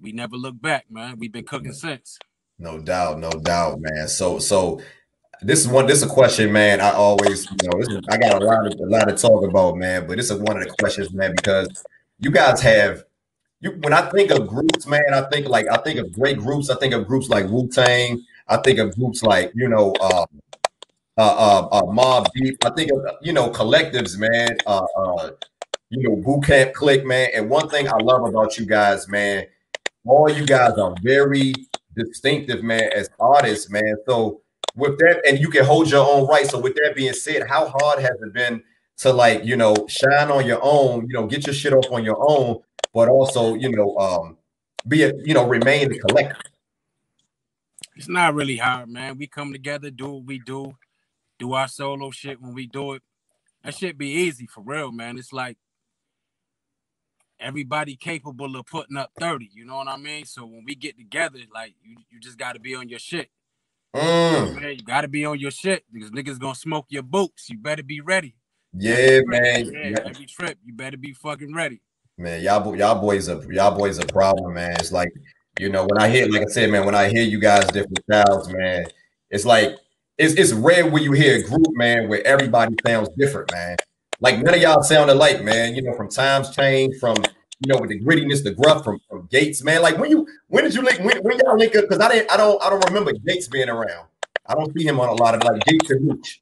[0.00, 1.18] we never looked back, man.
[1.18, 2.18] We've been cooking since.
[2.58, 4.08] No doubt, no doubt, man.
[4.08, 4.80] So, so
[5.44, 5.86] this is one.
[5.86, 6.80] This is a question, man.
[6.80, 9.76] I always, you know, is, I got a lot of a lot to talk about,
[9.76, 10.06] man.
[10.06, 11.84] But this is one of the questions, man, because
[12.18, 13.04] you guys have
[13.60, 13.72] you.
[13.82, 16.70] When I think of groups, man, I think like I think of great groups.
[16.70, 18.24] I think of groups like Wu Tang.
[18.48, 20.26] I think of groups like you know, uh,
[21.18, 22.64] uh, uh, uh, Mobb Deep.
[22.64, 24.56] I think of you know collectives, man.
[24.66, 25.30] Uh, uh,
[25.90, 27.28] you know, Boot Camp Click, man.
[27.34, 29.44] And one thing I love about you guys, man,
[30.06, 31.52] all you guys are very
[31.94, 33.96] distinctive, man, as artists, man.
[34.06, 34.40] So
[34.76, 36.46] with that, and you can hold your own right.
[36.46, 38.62] So with that being said, how hard has it been
[38.98, 42.04] to like, you know, shine on your own, you know, get your shit off on
[42.04, 42.60] your own,
[42.92, 44.36] but also, you know, um,
[44.86, 46.52] be a, you know, remain the collective.
[47.96, 49.18] It's not really hard, man.
[49.18, 50.76] We come together, do what we do,
[51.38, 53.02] do our solo shit when we do it.
[53.62, 55.16] That shit be easy for real, man.
[55.16, 55.56] It's like
[57.40, 60.24] everybody capable of putting up 30, you know what I mean?
[60.24, 63.30] So when we get together, like you, you just gotta be on your shit.
[63.94, 67.48] Mm, Man, you gotta be on your shit because niggas gonna smoke your boots.
[67.48, 68.34] You better be ready.
[68.76, 69.66] yeah, man.
[69.66, 71.80] Yeah, every trip, you better be fucking ready.
[72.18, 74.72] man, y'all, y'all boys are y'all boys a problem, man.
[74.80, 75.12] It's like,
[75.60, 78.00] you know, when I hear, like I said, man, when I hear you guys different
[78.10, 78.86] styles, man,
[79.30, 79.76] it's like
[80.18, 83.76] it's it's rare when you hear a group, man, where everybody sounds different, man.
[84.20, 85.76] Like none of y'all sound alike, man.
[85.76, 87.16] You know, from times change, from
[87.64, 89.82] you know, with the grittiness, the gruff from, from Gates, man.
[89.82, 91.88] Like when you when did you link when, when y'all link up?
[91.88, 94.06] Because I didn't I don't I don't remember Gates being around.
[94.46, 96.40] I don't see him on a lot of like Gates and Mooch.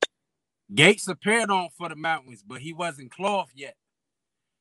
[0.74, 3.76] Gates appeared on for the mountains, but he wasn't cloth yet.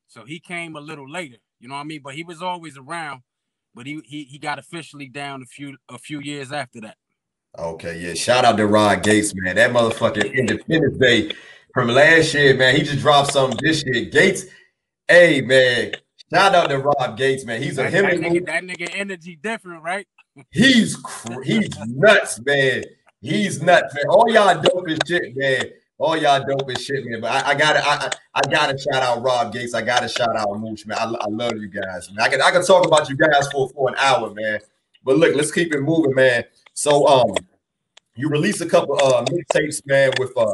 [0.06, 1.38] So he came a little later.
[1.58, 2.02] You know what I mean?
[2.02, 3.22] But he was always around.
[3.74, 6.96] But he he, he got officially down a few a few years after that.
[7.58, 8.14] Okay, yeah.
[8.14, 9.56] Shout out to Rob Gates, man.
[9.56, 11.32] That motherfucking Independence Day
[11.74, 12.76] from last year, man.
[12.76, 14.06] He just dropped something this year.
[14.06, 14.44] Gates,
[15.08, 15.92] hey man.
[16.32, 17.60] Shout out to Rob Gates, man.
[17.62, 20.06] He's a That, him that nigga, that nigga energy different, right?
[20.50, 22.84] he's cr- he's nuts, man.
[23.20, 24.04] He's nuts, man.
[24.08, 25.64] All y'all dope as shit, man.
[25.98, 27.20] All y'all dope as shit, man.
[27.20, 29.74] But I, I gotta, I, I I gotta shout out Rob Gates.
[29.74, 30.98] I gotta shout out Mooch, man.
[30.98, 32.24] I, I love you guys, man.
[32.24, 34.60] I can, I can talk about you guys for for an hour, man.
[35.04, 36.44] But look, let's keep it moving, man.
[36.72, 37.34] So, um,
[38.16, 40.44] you released a couple uh mixtapes, man, with uh,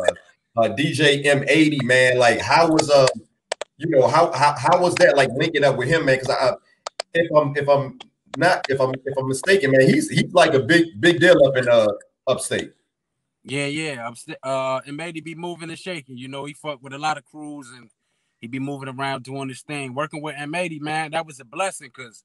[0.57, 2.19] uh DJ M80, man.
[2.19, 3.07] Like, how was uh,
[3.79, 6.19] you know, how how how was that like linking up with him, man?
[6.19, 6.53] Because I,
[7.14, 7.99] if I'm if I'm
[8.37, 11.57] not if I'm if I'm mistaken, man, he's he's like a big big deal up
[11.57, 11.88] in uh
[12.27, 12.73] upstate.
[13.45, 14.07] Yeah, yeah.
[14.07, 16.19] I'm st- uh and made he be moving and shaking.
[16.19, 17.88] You know, he fucked with a lot of crews and
[18.41, 19.95] he'd be moving around doing his thing.
[19.95, 22.25] Working with M80, man, that was a blessing because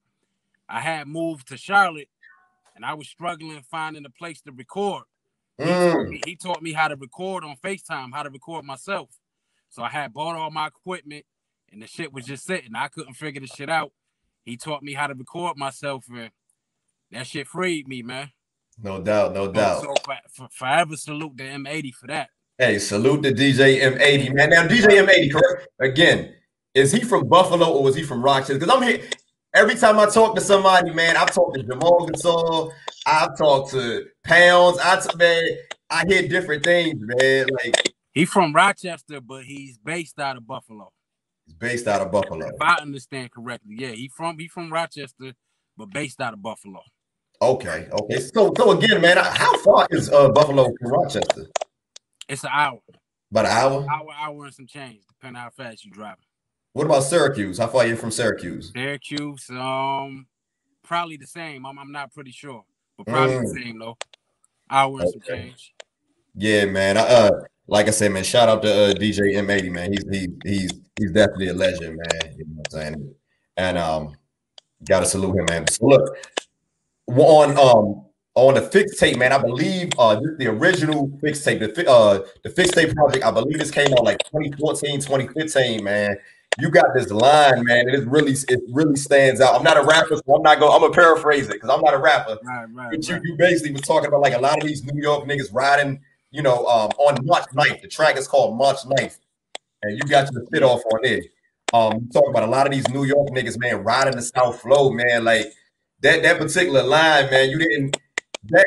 [0.67, 2.09] I had moved to Charlotte
[2.75, 5.03] and I was struggling finding a place to record.
[5.59, 6.09] He, taught Mm.
[6.09, 9.09] me, he taught me how to record on FaceTime, how to record myself.
[9.69, 11.25] So I had bought all my equipment
[11.73, 12.75] and the shit was just sitting.
[12.75, 13.91] I couldn't figure the shit out.
[14.45, 16.29] He taught me how to record myself and
[17.11, 18.31] that shit freed me, man.
[18.81, 19.81] No doubt, no doubt.
[19.81, 22.29] so for, for, forever salute the M80 for that.
[22.57, 24.49] Hey, salute to DJ M80, man.
[24.49, 25.67] Now, DJ M80, correct?
[25.79, 26.33] Again,
[26.73, 28.55] is he from Buffalo or was he from Rochester?
[28.55, 29.01] Because I'm here
[29.53, 31.17] every time I talk to somebody, man.
[31.17, 32.71] I've talked to Jamal Gasol,
[33.05, 34.79] I've talked to Pounds.
[34.79, 35.43] I t- man,
[35.89, 37.47] I hear different things, man.
[37.63, 40.91] Like he's from Rochester, but he's based out of Buffalo.
[41.45, 42.47] He's based out of Buffalo.
[42.47, 43.75] If I understand correctly.
[43.77, 45.33] Yeah, he from he from Rochester,
[45.77, 46.81] but based out of Buffalo.
[47.41, 48.19] Okay, okay.
[48.19, 51.47] So, so again, man, how far is uh, Buffalo from Rochester?
[52.29, 52.79] It's an hour.
[53.31, 53.85] About an hour.
[53.91, 56.15] Hour, hour and some change, depending how fast you drive.
[56.73, 57.57] What about Syracuse?
[57.57, 58.71] How far are you from Syracuse?
[58.73, 60.27] Syracuse, um,
[60.83, 61.65] probably the same.
[61.65, 62.63] I'm, I'm not pretty sure,
[62.97, 63.63] but probably the Mm.
[63.63, 63.97] same though.
[64.69, 65.73] Hour and some change.
[66.35, 66.97] Yeah, man.
[66.97, 67.31] I, uh,
[67.67, 69.91] like I said, man, shout out to uh, DJ M80, man.
[69.93, 72.35] He's he, he's he's definitely a legend, man.
[72.37, 73.15] You know what I'm saying?
[73.57, 74.15] And um,
[74.85, 75.67] gotta salute him, man.
[75.67, 76.17] So look,
[77.07, 79.31] on um on the fix tape, man.
[79.31, 83.23] I believe uh the original fix tape, the uh the fixed tape project.
[83.23, 86.17] I believe this came out like 2014, 2015, man.
[86.59, 87.89] You got this line, man.
[87.89, 89.55] It is really it really stands out.
[89.55, 90.71] I'm not a rapper, so I'm not going.
[90.71, 92.37] I'm gonna paraphrase it because I'm not a rapper.
[92.43, 93.23] Right, right, But you, right.
[93.23, 96.01] you basically was talking about like a lot of these New York niggas riding,
[96.33, 97.81] you know, um, on March 9th.
[97.81, 99.19] The track is called March 9th.
[99.83, 101.25] And you got your fit off on it.
[101.73, 104.61] Um, you talk about a lot of these New York niggas, man, riding the South
[104.61, 105.23] Flow, man.
[105.23, 105.47] Like
[106.01, 107.97] that that particular line, man, you didn't
[108.45, 108.65] that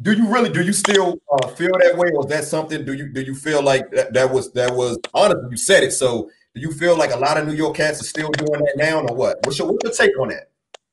[0.00, 2.84] do you really do you still uh, feel that way, or is that something?
[2.84, 5.92] Do you do you feel like that, that was that was honestly you said it?
[5.92, 8.74] So do you feel like a lot of New York cats are still doing that
[8.76, 9.38] now, or what?
[9.44, 10.50] What's your what's your take on that?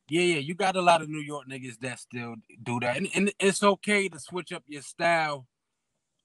[0.09, 3.07] Yeah, yeah, you got a lot of New York niggas that still do that, and,
[3.15, 5.47] and it's okay to switch up your style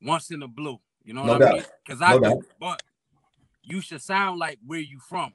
[0.03, 0.81] once in a blue.
[1.05, 1.55] You know No what I doubt.
[1.55, 1.65] mean?
[1.87, 2.83] Because I No do, but
[3.63, 5.33] you should sound like where you from.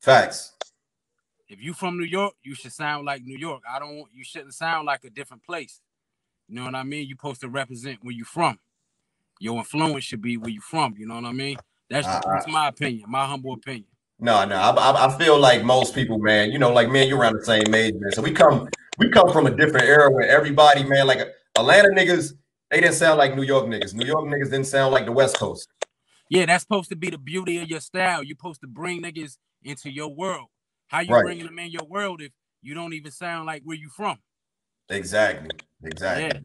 [0.00, 0.52] Facts.
[1.48, 3.62] If you from New York, you should sound like New York.
[3.70, 4.06] I don't.
[4.12, 5.80] You shouldn't sound like a different place.
[6.48, 7.06] You know what I mean?
[7.06, 8.58] You supposed to represent where you from.
[9.40, 10.94] Your influence should be where you from.
[10.98, 11.58] You know what I mean?
[11.88, 13.86] That's, Uh, that's my opinion, my humble opinion.
[14.24, 16.50] No, no, I, I, I feel like most people, man.
[16.50, 18.10] You know, like man, you're around the same age, man.
[18.12, 22.32] So we come, we come from a different era where everybody, man, like Atlanta niggas,
[22.70, 23.92] they didn't sound like New York niggas.
[23.92, 25.68] New York niggas didn't sound like the West Coast.
[26.30, 28.22] Yeah, that's supposed to be the beauty of your style.
[28.22, 30.46] You're supposed to bring niggas into your world.
[30.86, 31.22] How you Right.
[31.22, 32.32] bringing them in your world if
[32.62, 34.20] you don't even sound like where you from?
[34.88, 35.50] Exactly,
[35.82, 36.24] exactly.
[36.24, 36.40] Yeah.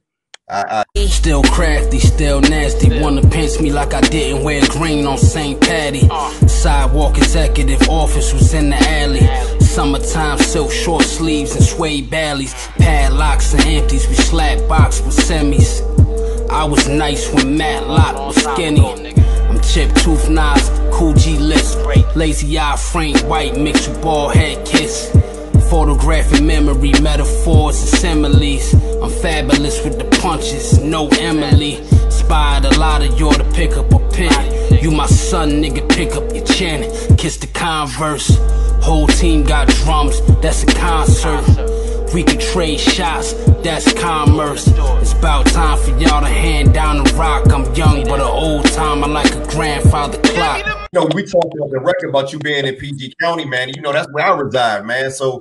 [0.51, 2.99] I, I, Still crafty, still nasty.
[2.99, 5.61] Wanna pinch me like I didn't wear green on St.
[5.61, 6.09] Patty.
[6.47, 9.27] Sidewalk executive office was in the alley.
[9.59, 12.53] Summertime silk short sleeves and suede ballies.
[12.77, 15.81] Padlocks and empties, we slap box with semis.
[16.49, 18.83] I was nice when Matlock was skinny.
[19.49, 21.77] I'm chip tooth knives, Kool G list.
[22.15, 25.15] Lazy eye frame, white mixed with bald head kiss.
[25.69, 28.73] Photographic memory, metaphors and similes.
[28.73, 31.75] I'm fabulous with the punches, no Emily.
[32.05, 34.83] Inspired a lot of y'all to pick up a pen.
[34.83, 36.81] You my son, nigga, pick up your chin.
[37.17, 38.35] Kiss the converse.
[38.81, 41.45] Whole team got drums, that's a concert.
[42.13, 44.67] We can trade shots, that's commerce.
[44.67, 47.51] It's about time for y'all to hand down the rock.
[47.53, 50.65] I'm young, but an old timer like a grandfather clock.
[50.91, 53.69] you know, we talked on the record about you being in PG County, man.
[53.69, 55.11] You know, that's where I reside, man.
[55.11, 55.39] So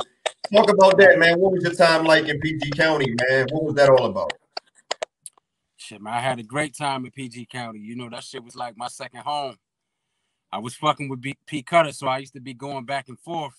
[0.53, 1.39] talk about that, man.
[1.41, 3.47] What was your time like in PG County, man?
[3.53, 4.33] What was that all about?
[5.77, 7.79] Shit, man, I had a great time in PG County.
[7.81, 9.57] You know, that shit was like my second home.
[10.51, 13.19] I was fucking with B- P Cutter, so I used to be going back and
[13.19, 13.55] forth.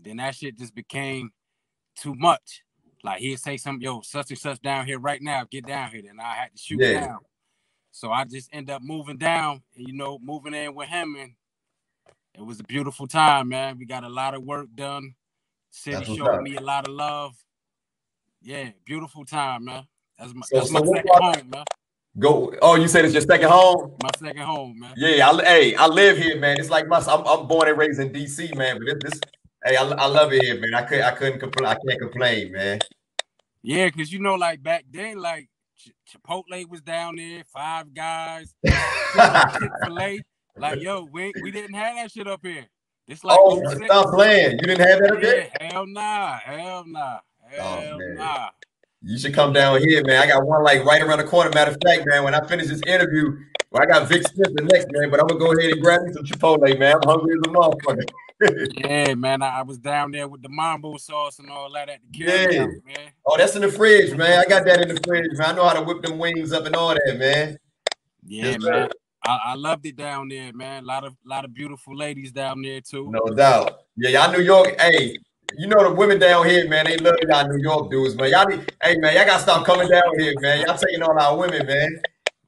[0.00, 1.30] Then that shit just became
[1.98, 2.62] too much.
[3.02, 6.02] Like he'd say something, yo, such and such down here right now, get down here.
[6.02, 7.00] Then I had to shoot Yeah.
[7.00, 7.18] down.
[7.92, 11.32] So I just end up moving down and you know, moving in with him and
[12.34, 13.78] it was a beautiful time, man.
[13.78, 15.14] We got a lot of work done.
[15.76, 16.42] City showed up.
[16.42, 17.34] me a lot of love.
[18.42, 19.86] Yeah, beautiful time, man.
[20.18, 21.64] That's my, So- that's so my second part- home, man.
[22.18, 22.54] Go.
[22.62, 23.94] Oh, you said it's your second home?
[24.02, 24.94] My second home, man.
[24.96, 26.56] Yeah, I, hey, I live here, man.
[26.58, 28.78] It's like my, I'm, I'm born and raised in DC, man.
[28.78, 29.20] But this, this
[29.66, 30.72] hey, I, I love it here, man.
[30.74, 31.66] I could, I couldn't complain.
[31.68, 32.78] I can't complain, man.
[33.62, 38.54] Yeah, because you know, like back then, like Ch- Chipotle was down there, Five Guys,
[38.66, 40.18] Chick Fil A.
[40.56, 42.64] Like, yo, we we didn't have that shit up here.
[43.08, 43.84] It's like oh, 06.
[43.84, 44.52] stop playing.
[44.52, 47.18] You didn't have that up Yeah, hell nah, hell nah,
[47.58, 48.14] oh, hell man.
[48.16, 48.50] nah.
[49.02, 50.20] You should come down here, man.
[50.20, 51.50] I got one like right around the corner.
[51.54, 53.38] Matter of fact, man, when I finish this interview,
[53.70, 56.02] well, I got Vic Smith the next man, but I'm gonna go ahead and grab
[56.02, 56.96] me some Chipotle, man.
[56.96, 58.04] I'm hungry as a motherfucker.
[58.84, 59.42] yeah, man.
[59.42, 62.52] I, I, was down there with the mambo sauce and all that at the kitchen,
[62.52, 62.66] yeah.
[62.96, 63.10] Man.
[63.24, 64.40] Oh, that's in the fridge, man.
[64.40, 65.50] I got that in the fridge, man.
[65.50, 67.58] I know how to whip them wings up and all that, man.
[68.26, 68.88] Yeah, man.
[69.26, 70.84] I, I, loved it down there, man.
[70.84, 73.10] A lot of lot of beautiful ladies down there too.
[73.10, 73.80] No doubt.
[73.96, 74.80] Yeah, y'all New York.
[74.80, 75.16] Hey,
[75.56, 76.86] you know the women down here, man.
[76.86, 78.30] They love y'all New York dudes, man.
[78.30, 80.64] Y'all need, hey man, y'all gotta stop coming down here, man.
[80.66, 82.00] Y'all taking all our women, man.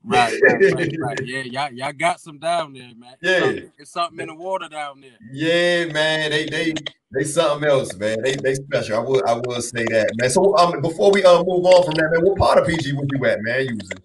[0.04, 1.18] Right, right, right, right.
[1.24, 3.14] Yeah, y'all, y'all got some down there, man.
[3.20, 5.18] Yeah, something, it's something in the water down there.
[5.32, 6.30] Yeah, man.
[6.30, 6.74] They they
[7.10, 8.22] they something else, man.
[8.22, 8.96] They they special.
[8.96, 10.30] I would I would say that, man.
[10.30, 13.08] So um, before we uh move on from that, man, what part of PG was
[13.12, 13.66] you at, man?
[13.66, 14.02] Using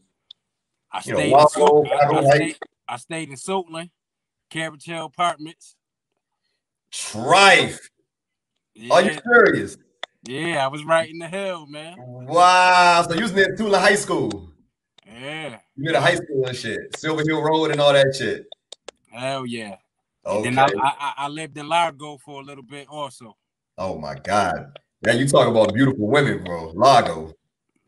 [0.93, 3.89] I stayed, know, in Soul, I, I, stayed, I stayed in Suitland,
[4.49, 5.75] Carriage Apartments.
[6.91, 7.79] Trife.
[8.75, 8.93] Yeah.
[8.93, 9.77] Are you serious?
[10.27, 11.95] Yeah, I was right in the hill, man.
[11.97, 13.03] Wow.
[13.08, 14.51] So you was near Tula High School.
[15.06, 15.60] Yeah.
[15.75, 16.95] You near the high school and shit.
[16.97, 18.45] Silver Hill Road and all that shit.
[19.12, 19.77] Hell yeah.
[20.25, 20.47] Okay.
[20.47, 23.36] And then I, I, I lived in Largo for a little bit also.
[23.77, 24.77] Oh my God.
[25.06, 26.71] Yeah, you talk about beautiful women, bro.
[26.73, 27.34] Largo.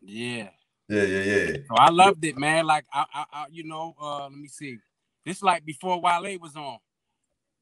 [0.02, 0.48] Yeah.
[0.88, 1.56] Yeah, yeah, yeah.
[1.68, 2.66] So I loved it, man.
[2.66, 4.78] Like I, I, I you know, uh, let me see.
[5.24, 6.78] This like before Wale was on.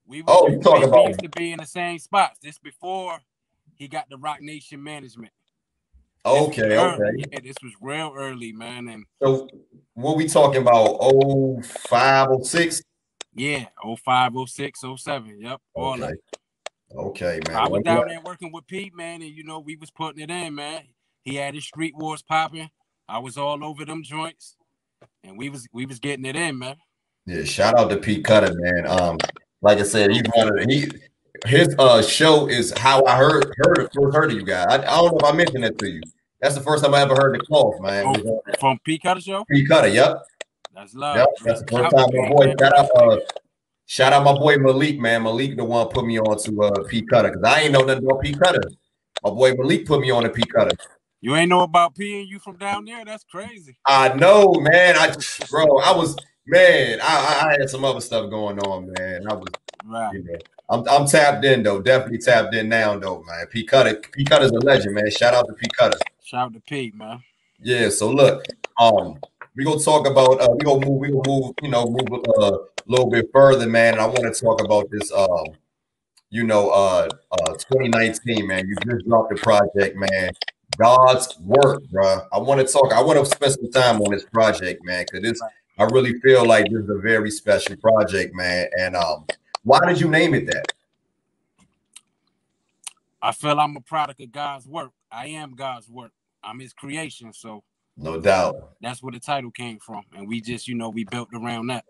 [0.06, 2.38] We was, oh, talking about used to be in the same spots.
[2.42, 3.18] This before
[3.76, 5.32] he got the Roc Nation management.
[6.26, 7.10] Okay, okay.
[7.32, 8.88] Yeah, this was real early, man.
[8.88, 9.48] And so
[9.94, 10.96] what we talking about?
[11.00, 12.82] Oh five, oh six?
[13.34, 15.40] Yeah, 05, 06, 07.
[15.40, 15.60] Yep.
[15.74, 16.14] All okay.
[16.94, 17.56] Okay, man.
[17.56, 20.30] I was down there working with Pete, man, and you know, we was putting it
[20.30, 20.82] in, man.
[21.24, 22.70] He had his street wars popping.
[23.08, 24.56] I was all over them joints,
[25.22, 26.76] and we was we was getting it in, man.
[27.26, 28.86] Yeah, shout out to Pete Cutter, man.
[28.86, 29.18] Um,
[29.60, 30.90] like I said, he's one of the, he
[31.46, 34.66] his uh show is how I heard heard first heard of you guys.
[34.68, 36.00] I, I, don't know if I mentioned that to you.
[36.40, 38.04] That's the first time I ever heard the cloth, man.
[38.06, 39.44] Oh, from Pete Cutter show.
[39.50, 40.22] Pete Cutter, yep.
[40.74, 41.16] That's love.
[41.16, 42.54] Yep, that's the first time my boy.
[42.58, 43.18] Shout out, uh,
[43.86, 45.22] shout out my boy Malik, man.
[45.22, 48.04] Malik, the one put me on to uh, Pete Cutter because I ain't know nothing
[48.04, 48.62] about Pete Cutter.
[49.22, 50.76] My boy Malik put me on to Pete Cutter.
[51.24, 53.02] You ain't know about P and you from down there?
[53.02, 53.78] That's crazy.
[53.86, 54.94] I know, man.
[54.98, 55.10] I
[55.50, 56.98] bro, I was man.
[57.02, 59.26] I, I had some other stuff going on, man.
[59.26, 59.48] I was
[59.86, 60.12] right.
[60.12, 61.80] You know, I'm I'm tapped in though.
[61.80, 63.46] Definitely tapped in now though, man.
[63.46, 65.10] P Cutter, P Cutter's a legend, man.
[65.10, 65.96] Shout out to P Cutter.
[66.22, 67.22] Shout out to P, man.
[67.58, 67.88] Yeah.
[67.88, 68.44] So look,
[68.78, 69.18] um,
[69.56, 72.52] we gonna talk about uh, we gonna move, we gonna move, you know, move uh,
[72.52, 73.94] a little bit further, man.
[73.94, 75.46] And I want to talk about this, um,
[76.28, 78.68] you know, uh, uh, 2019, man.
[78.68, 80.30] You just dropped the project, man.
[80.78, 82.20] God's work, bro.
[82.32, 82.92] I want to talk.
[82.92, 85.40] I want to spend some time on this project, man, because this.
[85.76, 88.68] I really feel like this is a very special project, man.
[88.78, 89.26] And um,
[89.64, 90.66] why did you name it that?
[93.20, 94.92] I feel I'm a product of God's work.
[95.10, 96.12] I am God's work.
[96.44, 97.64] I'm His creation, so
[97.96, 98.74] no doubt.
[98.80, 101.84] That's where the title came from, and we just, you know, we built around that.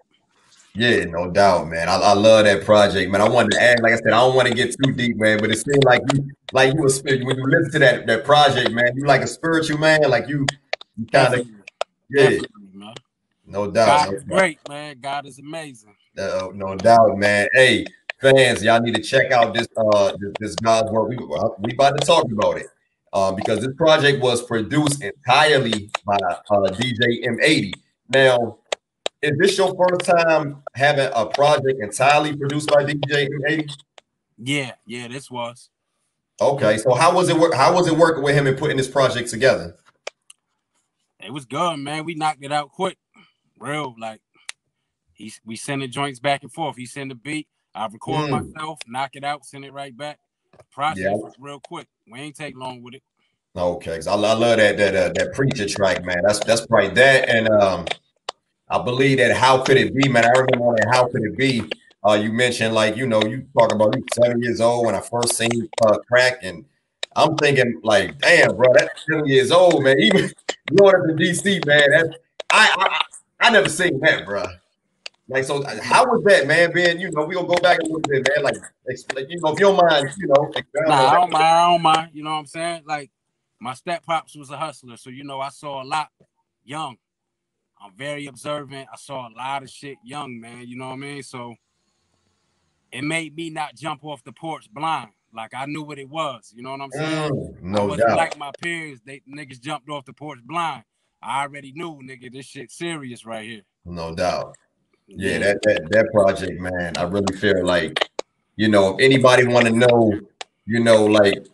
[0.77, 1.89] Yeah, no doubt, man.
[1.89, 3.21] I, I love that project, man.
[3.21, 5.39] I wanted to add, like I said, I don't want to get too deep, man,
[5.39, 8.73] but it seemed like you, like you was when you listen to that that project,
[8.73, 8.93] man.
[8.97, 10.45] You like a spiritual man, like you,
[10.97, 11.49] you kind of,
[12.11, 12.39] yeah,
[13.47, 13.87] no doubt.
[13.87, 14.37] God no is doubt.
[14.37, 14.97] great, man.
[15.01, 15.95] God is amazing.
[16.19, 17.47] Uh, no doubt, man.
[17.53, 17.87] Hey,
[18.21, 21.09] fans, y'all need to check out this uh this, this God's work.
[21.09, 22.67] We we about to talk about it,
[23.13, 27.75] um, because this project was produced entirely by uh, DJ M80.
[28.09, 28.59] Now
[29.25, 33.71] is this your first time having a project entirely produced by DJ M80?
[34.39, 35.71] Yeah, yeah, this was.
[36.41, 37.55] Okay, so how was it work?
[37.55, 39.77] How was it working with him and putting this project together?
[41.25, 42.05] It was good, man.
[42.05, 42.99] We knocked it out quick,
[43.59, 44.21] real like.
[45.13, 46.77] He we send the joints back and forth.
[46.77, 48.53] He send the beat, I record mm.
[48.55, 50.19] myself, knock it out, send it right back.
[50.71, 51.13] Process yeah.
[51.13, 51.89] was real quick.
[52.11, 53.03] We ain't take long with it.
[53.57, 56.21] Okay, cause I, I love that that uh, that preacher track, man.
[56.25, 57.87] That's that's probably that and um
[58.69, 60.25] I believe that how could it be, man?
[60.25, 61.63] I remember that how could it be?
[62.07, 65.01] Uh, you mentioned like you know you talk about you seven years old when I
[65.01, 66.65] first seen uh, crack, and
[67.17, 69.99] I'm thinking like, damn, bro, that's seven years old, man.
[70.01, 70.31] Even
[70.77, 72.09] going up to DC, man, that's
[72.51, 72.75] I
[73.41, 74.45] I, I never seen that, bro.
[75.27, 76.71] Like, so how was that, man?
[76.73, 78.45] Being, you know, we gonna go back a little bit, man.
[78.45, 78.57] Like,
[78.87, 80.53] explain, you know, if you don't mind, you know.
[80.87, 81.45] Nah, I don't mind.
[81.45, 82.11] I don't mind.
[82.13, 82.83] You know what I'm saying?
[82.87, 83.11] Like,
[83.59, 86.09] my step pops was a hustler, so you know, I saw a lot
[86.63, 86.99] young.
[87.85, 88.89] I'm very observant.
[88.91, 90.67] I saw a lot of shit young, man.
[90.67, 91.23] You know what I mean?
[91.23, 91.55] So
[92.91, 95.11] it made me not jump off the porch blind.
[95.35, 96.53] Like I knew what it was.
[96.57, 97.33] You know what I'm saying?
[97.33, 98.17] Mm, no I wasn't doubt.
[98.17, 99.01] like my peers.
[99.05, 100.85] They niggas jumped off the porch blind.
[101.21, 103.63] I already knew, nigga, this shit serious right here.
[103.85, 104.55] No doubt.
[105.07, 105.39] Yeah, yeah.
[105.41, 106.93] that, that that project, man.
[106.97, 108.09] I really feel like,
[108.57, 110.21] you know, if anybody want to know,
[110.65, 111.47] you know, like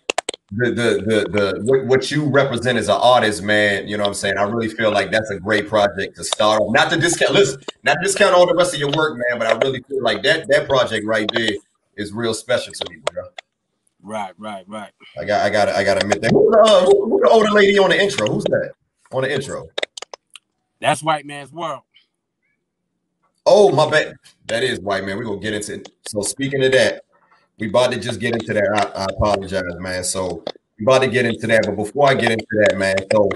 [0.52, 3.86] the the the, the what, what you represent as an artist, man.
[3.86, 4.38] You know what I'm saying?
[4.38, 6.72] I really feel like that's a great project to start off.
[6.72, 9.38] Not to discount, listen, not to discount all the rest of your work, man.
[9.38, 11.52] But I really feel like that that project right there
[11.96, 13.24] is real special to me, bro.
[14.02, 14.90] Right, right, right.
[15.20, 16.30] I got, I got, I got to admit that.
[16.32, 18.26] Who's the, uh, who, who the older lady on the intro?
[18.30, 18.72] Who's that
[19.12, 19.68] on the intro?
[20.80, 21.82] That's White Man's World.
[23.44, 24.14] Oh, my bad.
[24.46, 25.18] That is white man.
[25.18, 25.90] We're gonna get into it.
[26.06, 27.04] So speaking of that,
[27.60, 28.92] we about to just get into that.
[28.96, 30.02] I, I apologize, man.
[30.02, 30.42] So
[30.78, 31.64] we about to get into that.
[31.66, 33.28] But before I get into that, man, so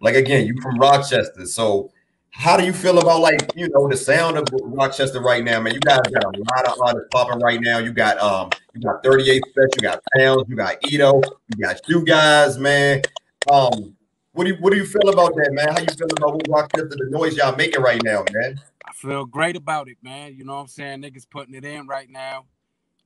[0.00, 1.44] like again, you from Rochester.
[1.46, 1.90] So
[2.30, 5.74] how do you feel about like you know the sound of Rochester right now, man?
[5.74, 7.78] You guys got a lot of artists popping right now.
[7.78, 11.80] You got um, you got 38 Spesh, you got Pounds, you got Eto, you got
[11.88, 13.02] you guys, man.
[13.50, 13.96] Um,
[14.32, 15.68] what do you what do you feel about that, man?
[15.68, 18.60] How you feel about what Rochester, the noise y'all making right now, man?
[18.86, 20.34] I feel great about it, man.
[20.34, 21.02] You know what I'm saying?
[21.02, 22.46] Niggas putting it in right now.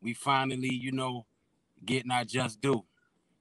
[0.07, 1.27] We finally, you know,
[1.85, 2.85] getting our just due.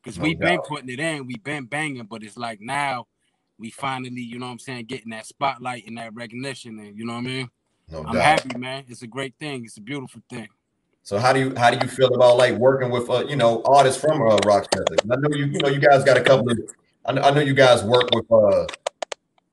[0.01, 3.05] Because No we've been putting it in, we've been banging, but it's like now
[3.59, 6.80] we finally, you know what I'm saying, getting that spotlight and that recognition.
[6.80, 7.49] And you know what I mean?
[7.91, 8.24] No I'm doubt.
[8.24, 8.86] happy, man.
[8.88, 9.63] It's a great thing.
[9.63, 10.47] It's a beautiful thing.
[11.03, 13.61] So how do you how do you feel about like working with uh, you know
[13.63, 14.84] artists from uh, Rochester?
[15.03, 16.57] I know you you know you guys got a couple of
[17.05, 18.66] I know, I know you guys work with uh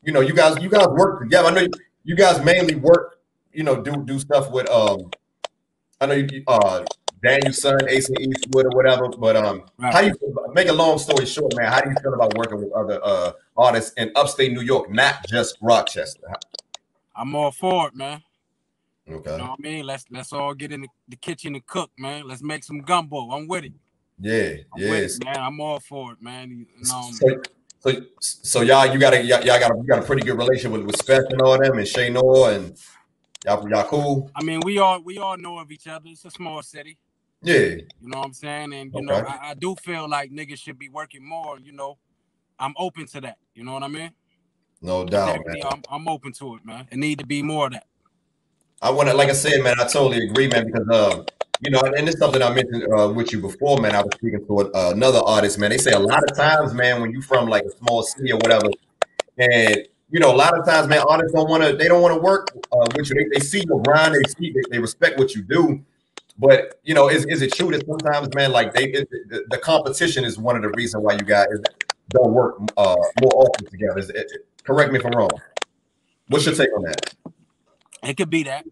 [0.02, 1.48] you know you guys you guys work together.
[1.48, 1.70] I know you,
[2.04, 3.18] you guys mainly work
[3.52, 5.10] you know do do stuff with um
[6.00, 6.84] I know you uh
[7.22, 9.08] Daniel's son Ace and Eastwood or whatever.
[9.08, 9.92] But um Right.
[9.92, 11.70] how do you make a long story short, man?
[11.70, 15.26] How do you feel about working with other uh artists in upstate New York, not
[15.28, 16.26] just Rochester?
[17.14, 18.22] I'm all for it, man.
[19.08, 19.32] Okay.
[19.32, 19.86] You know what I mean?
[19.86, 22.26] Let's let's all get in the, the kitchen and cook, man.
[22.26, 23.30] Let's make some gumbo.
[23.30, 23.72] I'm with it.
[24.18, 24.62] Yeah.
[24.72, 24.90] I'm Yes.
[24.90, 25.36] with it, man.
[25.38, 26.50] I'm all for it, man.
[26.50, 27.42] You know, So,
[27.80, 30.38] so, so y'all, you got a y'all, y'all got a, you got a pretty good
[30.38, 32.76] relationship with with Spec and all them and Shay Noah and
[33.44, 34.30] y'all, y'all cool.
[34.34, 36.08] I mean, we all we all know of each other.
[36.08, 36.96] It's a small city.
[37.42, 38.72] Yeah, You know what I'm saying?
[38.72, 41.58] And you know, I, I do feel like niggas should be working more.
[41.58, 41.98] You know,
[42.58, 43.38] I'm open to that.
[43.54, 44.12] You know what I mean?
[44.82, 45.56] no doubt, man.
[45.64, 46.88] I'm, I'm open to it, man.
[46.90, 47.86] It need to be more of that.
[48.80, 51.24] I want to, like I said, man, I totally agree, man, because uh,
[51.60, 53.94] you know, and it's something I mentioned uh, with you before, man.
[53.94, 55.70] I was speaking to uh, another artist, man.
[55.70, 58.38] They say a lot of times, man, when you from like a small city or
[58.38, 58.68] whatever,
[59.38, 62.14] and you know, a lot of times, man, artists don't want to, they don't want
[62.14, 63.14] to work uh, with you.
[63.14, 65.82] They, they see your grind, they see, they, they respect what you do.
[66.38, 69.58] But you know, is, is it true that sometimes, man, like they, it, the, the
[69.58, 71.46] competition is one of the reasons why you guys
[72.10, 73.98] don't work uh, more often together?
[73.98, 74.30] Is it,
[74.64, 75.30] correct me if I'm wrong.
[76.28, 77.14] What's your take on that?
[78.02, 78.64] It could be that.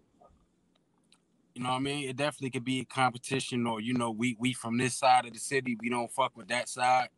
[1.53, 2.09] You know what I mean?
[2.09, 5.33] It definitely could be a competition, or you know, we we from this side of
[5.33, 7.09] the city, we don't fuck with that side.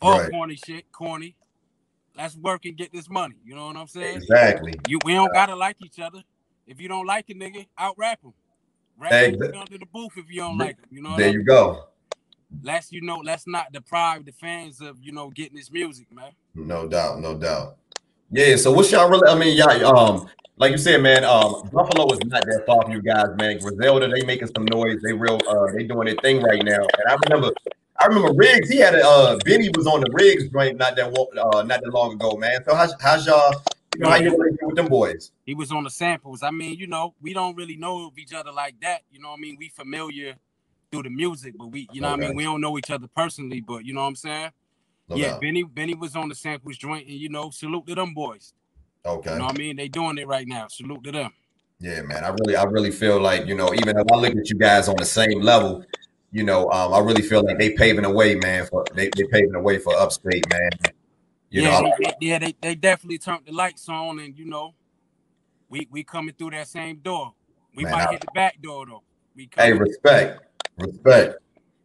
[0.00, 0.30] Or Right.
[0.30, 1.36] corny shit, corny.
[2.16, 3.36] Let's work and get this money.
[3.44, 4.16] You know what I'm saying?
[4.16, 4.78] Exactly.
[4.86, 6.22] You we don't gotta like each other.
[6.66, 8.32] If you don't like a nigga, out rap him.
[8.98, 10.84] Rap Hey, him under the booth if you don't like him.
[10.90, 11.46] You know There you mean?
[11.46, 11.86] go.
[12.62, 16.30] Let's you know, let's not deprive the fans of you know getting this music, man.
[16.54, 17.76] No doubt, no doubt.
[18.30, 18.56] Yeah.
[18.56, 19.28] So what's y'all really?
[19.28, 22.92] I mean, y'all, um, like you said, man, um, Buffalo is not that far from
[22.92, 23.58] you guys, man.
[23.58, 25.00] Griselda, they making some noise.
[25.02, 26.80] They real, uh, they doing their thing right now.
[26.80, 27.52] And I remember,
[28.00, 28.70] I remember Rigz.
[28.70, 31.92] He had a uh, Benny was on the Rigz joint not that uh, not that
[31.92, 32.62] long ago, man.
[32.64, 33.52] So how's how's y'all?
[33.96, 35.32] You know, how you relationship with them boys?
[35.44, 36.42] He was on the samples.
[36.42, 39.02] I mean, you know, we don't really know of each other like that.
[39.10, 39.56] You know what I mean?
[39.58, 40.36] We familiar
[40.90, 42.36] through the music, but we, you know what I mean?
[42.36, 44.50] We don't know each other personally, but you know what I'm saying?
[45.08, 45.40] No yeah, doubt.
[45.40, 48.54] Benny, Benny was on the samples joint, and you know, salute to them boys.
[49.04, 49.32] Okay.
[49.32, 49.76] You know what I mean?
[49.76, 50.68] They doing it right now.
[50.68, 51.32] Salute to them.
[51.78, 52.24] Yeah, man.
[52.24, 54.88] I really, I really feel like you know, even if I look at you guys
[54.88, 55.84] on the same level,
[56.32, 58.66] you know, um, I really feel like they paving the way, man.
[58.66, 60.70] For they, they paving the way for upstate, man.
[61.54, 64.74] You yeah, know, they, yeah, they, they definitely turned the lights on, and you know,
[65.68, 67.32] we we coming through that same door.
[67.76, 69.04] We Man, might I- hit the back door though.
[69.36, 70.40] We Hey, respect,
[70.76, 71.36] respect,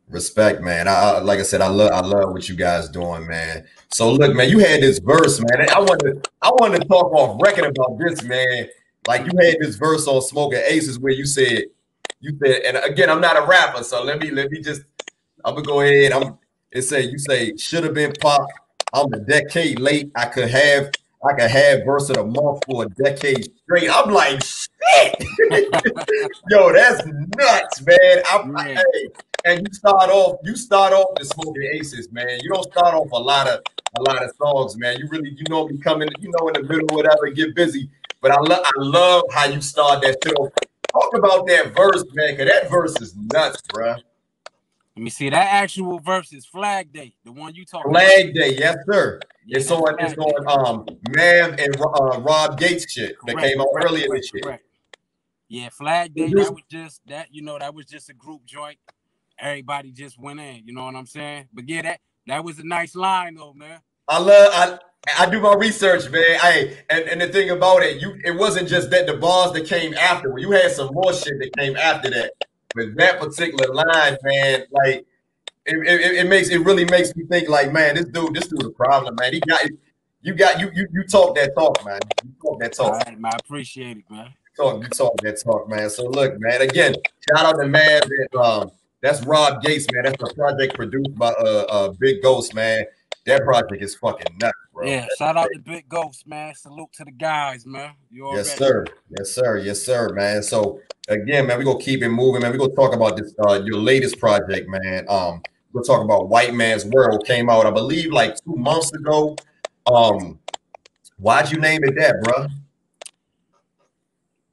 [0.07, 0.87] respect, man.
[0.87, 3.67] I, like I said, I love, I love what you guys doing, man.
[3.91, 5.69] So look, man, you had this verse, man.
[5.69, 8.69] I wanted, I wanted to talk off record about this, man.
[9.05, 11.65] Like you had this verse on Smoking Aces where you said,
[12.21, 14.81] you said, and again, I'm not a rapper, so let me, let me just,
[15.45, 16.11] I'm gonna go ahead.
[16.11, 16.39] I'm,
[16.71, 18.47] it say, you say, should have been pop.
[18.93, 20.11] I'm a decade late.
[20.15, 20.91] I could have,
[21.23, 23.89] I could have verse of the month for a decade straight.
[23.91, 25.23] I'm like, shit.
[26.49, 27.05] Yo, that's
[27.37, 28.23] nuts, man.
[28.29, 28.75] I'm, Yeah.
[28.93, 29.07] hey,
[29.45, 32.39] and you start off, you start off the smoking aces, man.
[32.41, 33.61] You don't start off a lot of
[33.97, 34.97] a lot of songs, man.
[34.99, 37.89] You really, you normally come in, you know, in the middle, whatever, get busy.
[38.21, 40.51] But I love, I love how you start that show.
[40.91, 43.99] Talk about that verse, man, because that verse is nuts, bruh.
[44.99, 48.57] Let me see that actual verse is Flag Day, the one you talking Flag Day,
[48.57, 49.21] yes, sir.
[49.45, 50.85] Yeah, It's on, it's on, um,
[51.15, 54.59] Mav and uh, Rob Gates shit that Correct, came out correct, earlier correct, this year.
[55.47, 56.27] Yeah, Flag Day.
[56.27, 57.27] That was just that.
[57.31, 58.77] You know, that was just a group joint.
[59.39, 60.67] Everybody just went in.
[60.67, 61.47] You know what I'm saying?
[61.53, 63.79] But yeah, that that was a nice line though, man.
[64.09, 64.79] I love I
[65.17, 66.39] I do my research, man.
[66.41, 69.65] Hey, and, and the thing about it, you it wasn't just that the bars that
[69.65, 70.37] came after.
[70.37, 72.33] You had some more shit that came after that.
[72.75, 75.05] But that particular line, man, like
[75.65, 78.65] it, it, it makes it really makes me think like, man, this dude, this dude's
[78.65, 79.33] a problem, man.
[79.33, 79.61] He got
[80.21, 81.99] you got you you you talk that talk, man.
[82.23, 82.93] You talk that talk.
[82.93, 83.31] All right, man.
[83.33, 84.27] I appreciate it, man.
[84.27, 85.89] You Talk, you talk that talk, man.
[85.89, 86.61] So look, man.
[86.61, 86.95] Again,
[87.29, 88.01] shout out to man.
[88.01, 90.03] That, um, that's Rob Gates, man.
[90.03, 92.83] That's a project produced by uh, uh Big Ghost, man.
[93.29, 94.87] That project is fucking nuts, bro.
[94.87, 96.55] Yeah, shout out to Big Ghost, man.
[96.55, 97.93] Salute to the guys, man.
[98.09, 98.85] You yes, sir.
[99.17, 99.57] Yes, sir.
[99.57, 100.41] Yes, sir, man.
[100.41, 102.51] So again, man, we're gonna keep it moving, man.
[102.51, 105.05] We're gonna talk about this uh your latest project, man.
[105.07, 109.35] Um, we're talking about White Man's World came out, I believe, like two months ago.
[109.85, 110.39] Um,
[111.17, 112.47] why'd you name it that, bro?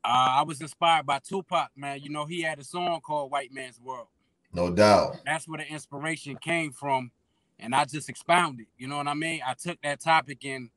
[0.05, 2.01] Uh, I was inspired by Tupac, man.
[2.03, 4.09] You know, he had a song called White Man's World.
[4.53, 5.17] No doubt.
[5.25, 7.11] That's where the inspiration came from.
[7.59, 8.67] And I just expounded.
[8.77, 9.41] You know what I mean?
[9.47, 10.71] I took that topic and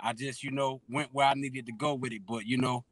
[0.00, 2.22] I just, you know, went where I needed to go with it.
[2.26, 2.84] But you know,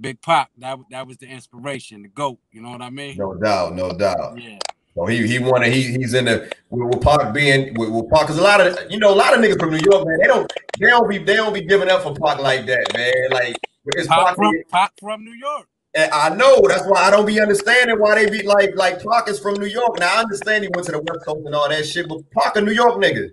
[0.00, 2.38] Big Pop, that that was the inspiration, the goat.
[2.52, 3.16] You know what I mean?
[3.16, 4.40] No doubt, no doubt.
[4.40, 4.58] Yeah.
[4.94, 8.42] So he he wanted he he's in the with, Pac being with, Pac because a
[8.42, 10.86] lot of you know a lot of niggas from New York man they don't they
[10.86, 14.26] don't be they don't be giving up for Pac like that man like it's Pac,
[14.26, 15.68] Pac from, Pac from New York.
[15.94, 19.28] And I know that's why I don't be understanding why they be like like Pac
[19.28, 19.98] is from New York.
[19.98, 22.56] Now I understand he went to the West Coast and all that shit, but Pac
[22.56, 23.30] a New York nigga.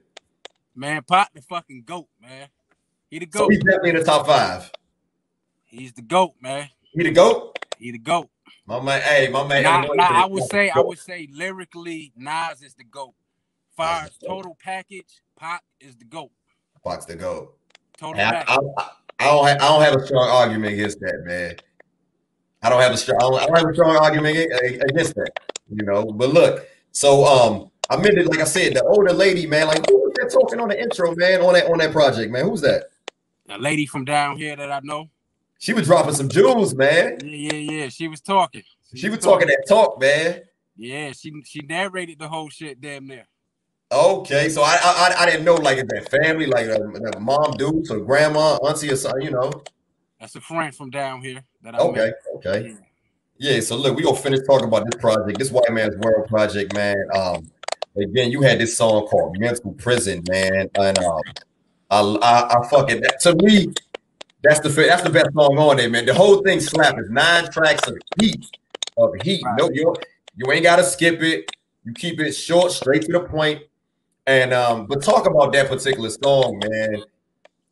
[0.74, 2.48] Man, Pac the fucking goat, man.
[3.10, 3.40] He the goat.
[3.40, 4.72] So he's definitely in the top five.
[5.66, 6.70] He's the goat, man.
[6.94, 7.60] He the goat.
[7.78, 8.30] He the goat.
[8.66, 9.64] My man, hey, my man.
[9.64, 13.14] Nah, nah, I would say, I would say, lyrically, Nas is the goat.
[13.76, 16.32] Far total package, Pac is the goat.
[16.84, 17.58] Pac's the goat.
[17.98, 18.90] Total I, I, I,
[19.20, 21.56] I, don't have, I don't have a strong argument against that, man.
[22.66, 24.38] I don't have a strong, I don't have a strong argument
[24.90, 25.30] against that,
[25.70, 26.04] you know.
[26.04, 29.88] But look, so um, I meant it, like I said, the older lady, man, like
[29.88, 32.50] who was that talking on the intro, man, on that on that project, man?
[32.50, 32.86] Who's that?
[33.50, 35.10] A lady from down here that I know.
[35.60, 37.20] She was dropping some jewels, man.
[37.24, 37.90] Yeah, yeah, yeah.
[37.90, 38.64] She was talking.
[38.92, 40.42] She, she was talking, talking that talk, man.
[40.76, 43.28] Yeah, she she narrated the whole shit damn near.
[43.92, 46.82] Okay, so I I, I didn't know like is that family like a,
[47.16, 49.52] a mom, dude, or grandma, auntie, or something, you know.
[50.20, 51.44] That's a friend from down here.
[51.62, 52.14] That I okay, met.
[52.36, 52.76] okay.
[53.38, 53.52] Yeah.
[53.52, 56.74] yeah, so look, we gonna finish talking about this project, this White Man's World project,
[56.74, 56.96] man.
[57.14, 57.52] Um,
[57.98, 61.22] again, you had this song called "Mental Prison," man, and um,
[61.90, 63.74] I I, I fucking to me,
[64.42, 66.06] that's the that's the best song on there, man.
[66.06, 68.46] The whole thing slap is nine tracks of heat,
[68.98, 69.44] of heat.
[69.44, 69.56] Right.
[69.58, 69.96] No, you
[70.36, 71.52] you ain't gotta skip it.
[71.84, 73.62] You keep it short, straight to the point.
[74.28, 77.04] And um, but talk about that particular song, man.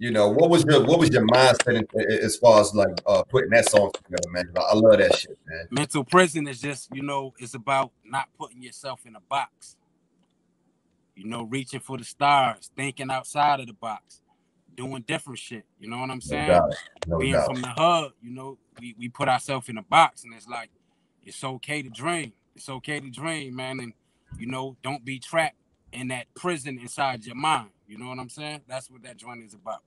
[0.03, 3.51] You know, what was your what was your mindset as far as like uh putting
[3.51, 4.51] that song together, man?
[4.57, 5.65] I love that shit, man.
[5.71, 9.77] Mental prison is just, you know, it's about not putting yourself in a box.
[11.15, 14.19] You know, reaching for the stars, thinking outside of the box
[14.75, 15.63] doing different shit.
[15.79, 16.49] You know what I'm saying?
[16.49, 16.69] No.
[17.07, 17.45] No Being doubt.
[17.45, 20.69] from the hub, you know, we, we put ourselves in a box and it's like,
[21.23, 22.33] it's okay to dream.
[22.57, 23.79] It's okay to dream, man.
[23.79, 23.93] And,
[24.37, 25.55] you know, don't be trapped
[25.93, 27.69] in that prison inside your mind.
[27.87, 28.63] You know what I'm saying?
[28.67, 29.81] That's what that joint is about.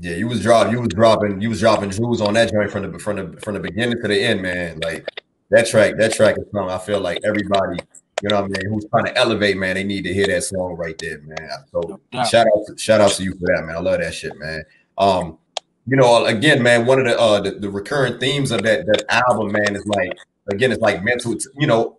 [0.00, 2.92] Yeah, you was dropping, you was dropping, you was dropping jewels on that joint from
[2.92, 4.80] the from the from the beginning to the end, man.
[4.80, 5.06] Like
[5.50, 7.78] that track, that track is something I feel like everybody
[8.22, 10.44] you know what I mean, who's trying to elevate, man, they need to hear that
[10.44, 11.48] song right there, man.
[11.72, 13.76] So shout out to, shout out to you for that, man.
[13.76, 14.62] I love that shit, man.
[14.98, 15.38] Um,
[15.86, 19.04] you know, again, man, one of the uh the, the recurring themes of that that
[19.08, 20.12] album, man, is like
[20.52, 21.96] again, it's like mental, you know,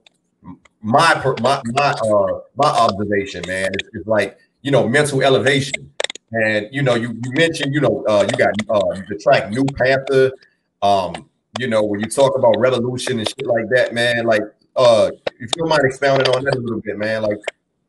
[0.82, 5.92] my my my uh my observation, man, is, is like you know mental elevation,
[6.32, 9.66] and you know you you mentioned you know uh you got uh the track New
[9.66, 10.32] Panther,
[10.82, 11.30] um
[11.60, 14.44] you know when you talk about revolution and shit like that, man, like
[14.76, 17.40] uh, if you mind expounding on that a little bit, man, like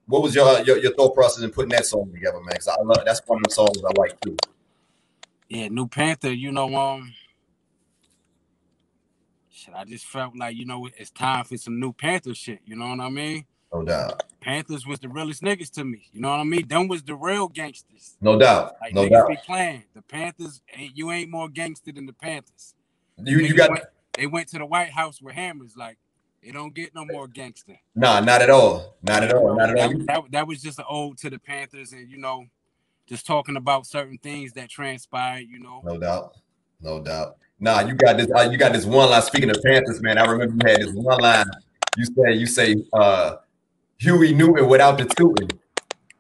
[0.07, 2.49] what was your your, your thought process in putting that song together, man?
[2.51, 4.37] Because I love that's one of the songs I like too.
[5.49, 7.13] Yeah, New Panther, you know, um,
[9.51, 12.61] shit, I just felt like you know it's time for some New Panther shit.
[12.65, 13.45] You know what I mean?
[13.73, 14.23] No doubt.
[14.41, 16.09] Panthers was the realest niggas to me.
[16.13, 16.67] You know what I mean?
[16.69, 18.17] Them was the real gangsters.
[18.21, 18.75] No doubt.
[18.81, 19.29] Like, no doubt.
[19.29, 19.85] Be playing.
[19.95, 22.75] The Panthers ain't you ain't more gangster than the Panthers.
[23.25, 25.77] You you got went, they went to the White House with hammers.
[25.77, 25.97] Like
[26.43, 27.79] it don't get no more gangster.
[27.95, 28.97] Nah, not at all.
[29.03, 29.57] Not at all.
[29.57, 29.89] Not at all.
[29.91, 32.47] That, that, that was just an ode to the Panthers, and you know,
[33.07, 35.47] just talking about certain things that transpired.
[35.49, 36.37] You know, no doubt,
[36.81, 37.37] no doubt.
[37.61, 38.29] Nah, you got this.
[38.35, 39.23] Uh, you got this one line.
[39.23, 41.47] Speaking of Panthers, man, I remember you had this one line.
[41.97, 43.37] You say, you say, uh,
[44.03, 45.59] Huey Newton without the tooting.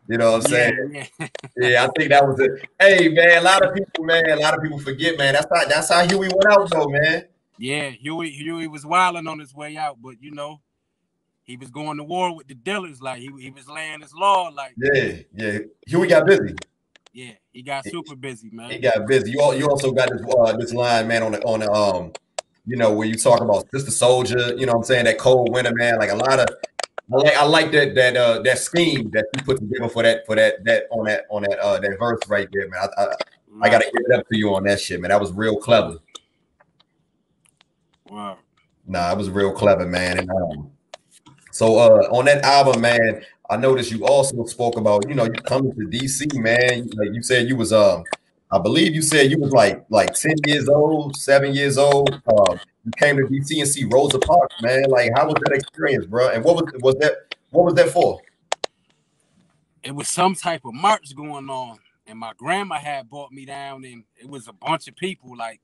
[0.08, 1.06] You know what I'm saying?
[1.18, 1.84] Yeah, yeah.
[1.84, 2.68] I think that was it.
[2.78, 5.34] Hey, man, a lot of people, man, a lot of people forget, man.
[5.34, 7.24] That's how that's how Huey went out, though, man.
[7.58, 10.60] Yeah, Huey Huey was wilding on his way out, but you know,
[11.42, 14.48] he was going to war with the dealers, like he, he was laying his law,
[14.48, 15.58] like yeah, yeah.
[15.86, 16.54] Huey got busy.
[17.12, 18.70] Yeah, he got super busy, man.
[18.70, 19.32] He got busy.
[19.32, 22.12] You all, you also got this uh, this line, man, on the on the um,
[22.66, 25.52] you know, where you talk about Sister soldier, you know what I'm saying, that cold
[25.52, 25.98] winter, man.
[25.98, 26.48] Like a lot of
[27.10, 30.24] I like I like that that uh that scheme that you put together for that
[30.26, 32.80] for that that on that on that uh that verse right there, man.
[32.98, 33.06] I I,
[33.62, 35.10] I gotta give it up to you on that shit, man.
[35.10, 35.98] That was real clever.
[38.08, 38.38] Wow.
[38.86, 40.18] Nah, it was real clever, man.
[40.20, 40.70] And um,
[41.50, 45.32] so uh on that album, man, I noticed you also spoke about, you know, you
[45.32, 46.88] coming to DC, man.
[46.94, 48.04] Like you said you was um
[48.52, 52.10] I believe you said you was like like 10 years old, seven years old.
[52.12, 54.84] Um, you came to DC and see Rosa Parks, man.
[54.90, 56.28] Like, how was that experience, bro?
[56.28, 58.20] And what was was that what was that for?
[59.82, 63.84] It was some type of march going on, and my grandma had brought me down,
[63.84, 65.34] and it was a bunch of people.
[65.34, 65.60] Like,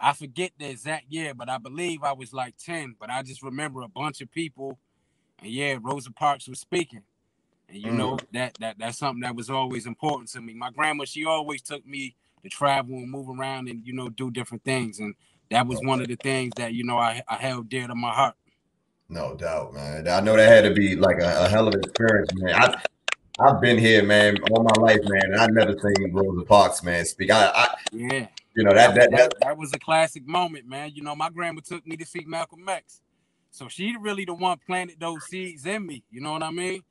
[0.00, 2.96] I forget the exact year, but I believe I was like 10.
[2.98, 4.78] But I just remember a bunch of people,
[5.42, 7.02] and yeah, Rosa Parks was speaking.
[7.70, 7.96] And you mm.
[7.96, 10.54] know that that that's something that was always important to me.
[10.54, 14.30] My grandma, she always took me to travel and move around and you know do
[14.30, 15.14] different things, and
[15.50, 18.12] that was one of the things that you know I, I held dear to my
[18.12, 18.34] heart.
[19.08, 20.06] No doubt, man.
[20.08, 22.54] I know that had to be like a, a hell of an experience, man.
[22.54, 22.80] I
[23.40, 27.04] I've been here, man, all my life, man, and I never seen Rosa Parks, man,
[27.06, 27.30] speak.
[27.30, 30.90] I, I yeah, you know that that, that that that was a classic moment, man.
[30.94, 33.00] You know, my grandma took me to see Malcolm X,
[33.50, 36.04] so she really the one planted those seeds in me.
[36.10, 36.82] You know what I mean?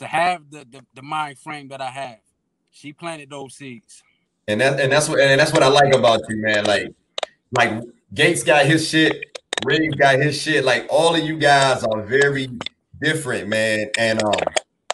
[0.00, 2.20] To have the the, the mind frame that I have,
[2.70, 4.02] she planted those seeds.
[4.48, 6.64] And that and that's what and that's what I like about you, man.
[6.64, 6.88] Like
[7.52, 7.82] like
[8.14, 10.64] Gates got his shit, Rigz got his shit.
[10.64, 12.48] Like all of you guys are very
[13.02, 13.90] different, man.
[13.98, 14.32] And um,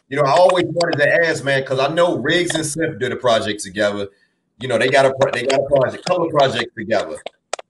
[0.09, 3.13] you know, I always wanted to ask, man, because I know Rigz and Sif did
[3.13, 4.09] a project together.
[4.59, 7.17] You know, they got a they got a project, couple of projects together.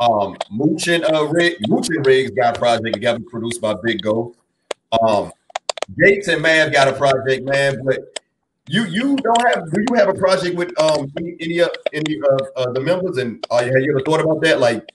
[0.00, 4.00] Um, Mooch and uh, Rig, Mooch and Rigz got a project together, produced by Big
[4.00, 4.34] Go.
[5.02, 5.32] Um,
[5.98, 8.20] Gates and Mav got a project, man, but
[8.68, 11.60] you you don't have do you have a project with um any any,
[11.92, 14.58] any of uh, the members and uh, have you ever thought about that?
[14.58, 14.90] Like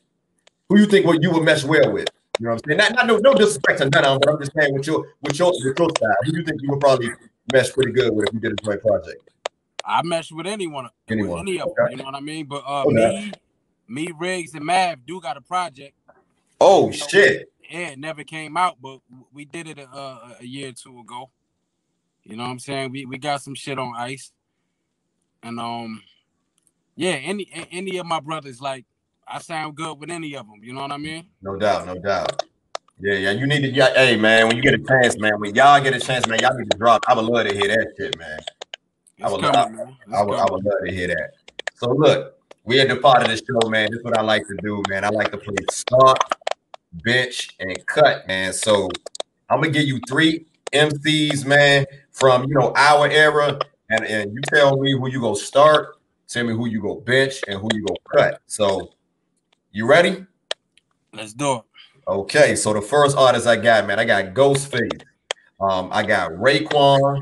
[0.68, 2.10] who you think what you would mesh well with?
[2.40, 2.96] You know what I'm saying?
[2.96, 5.06] Not, not no, no disrespect to none of them, but I'm just saying with your
[5.22, 7.12] with your with your style, who you think you would probably
[7.54, 9.30] mesh pretty good with if you did a joint project?
[9.86, 11.32] I mesh with anyone, anyone.
[11.32, 12.46] With any of them, you know what I mean?
[12.46, 13.32] But uh, okay.
[13.88, 15.94] me, me, Rigz, and Mav do got a project.
[16.60, 17.51] Oh you know, shit!
[17.72, 19.00] Yeah, it never came out, but
[19.32, 21.30] we did it a, a year or two ago.
[22.24, 22.92] You know what I'm saying?
[22.92, 24.32] We we got some shit on ice,
[25.42, 26.04] and um,
[26.96, 28.86] yeah, any any of my brothers like
[29.26, 30.60] I sound good with any of them.
[30.62, 31.28] You know what I mean?
[31.42, 32.44] No doubt, no doubt.
[33.00, 33.32] Yeah, yeah.
[33.32, 35.96] You need to, yeah, hey man, when you get a chance, man, when y'all get
[35.96, 37.04] a chance, man, y'all need to drop.
[37.08, 38.40] I would love to hear that shit, man.
[39.24, 41.32] I would, coming, love, I, I, would, I would love to hear that.
[41.76, 43.90] So look, we at the part of the show, man.
[43.90, 45.06] This is what I like to do, man.
[45.06, 46.20] I like to play start,
[46.94, 48.54] bench, and cut, man.
[48.54, 48.90] So
[49.50, 54.42] I'm gonna give you three MCs, man, from you know our era, and and you
[54.54, 57.86] tell me who you go start, tell me who you go bench, and who you
[57.86, 58.42] go cut.
[58.48, 58.94] So
[59.72, 60.26] you ready?
[61.14, 61.62] Let's do it.
[62.08, 65.02] Okay, so the first artist I got, man, I got Ghostface,
[65.60, 67.22] um, I got Raekwon,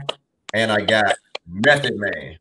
[0.54, 1.16] and I got
[1.48, 2.38] Method Man.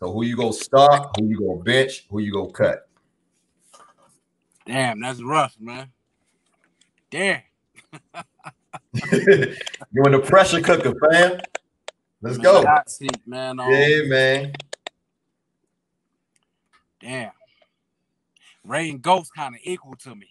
[0.00, 2.88] So who you go start, who you go bench, who you go cut?
[4.66, 5.90] Damn, that's rough, man.
[7.12, 7.42] Damn.
[9.12, 11.38] you in the pressure cooker, fam.
[12.22, 12.64] Let's go.
[12.86, 13.60] Seat, man.
[13.60, 14.52] Um, yeah, man.
[17.02, 17.32] Damn.
[18.64, 20.28] Ray and Ghost kind of equal to me.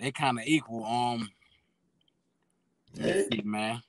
[0.00, 0.84] They kind of equal.
[0.84, 1.30] Um,
[2.96, 3.80] see, man.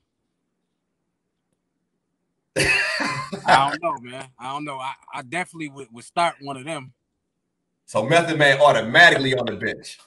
[2.58, 4.28] I don't know, man.
[4.38, 4.78] I don't know.
[4.78, 6.94] I, I definitely would, would start one of them.
[7.88, 9.98] So Method Man automatically on the bench.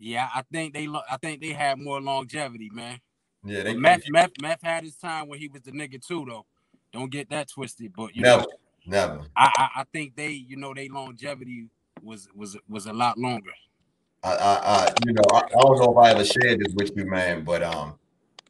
[0.00, 3.00] Yeah, I think they I think they had more longevity, man.
[3.44, 6.46] Yeah, they Meth, Meth, Meth had his time when he was the nigga too, though.
[6.92, 7.92] Don't get that twisted.
[7.94, 8.48] But you never, know,
[8.86, 9.20] never.
[9.36, 11.68] I, I, I think they, you know, they longevity
[12.02, 13.50] was was was a lot longer.
[14.22, 16.96] I, I, I you know, I, I, don't know if I ever shared this with
[16.96, 17.98] you, man, but um,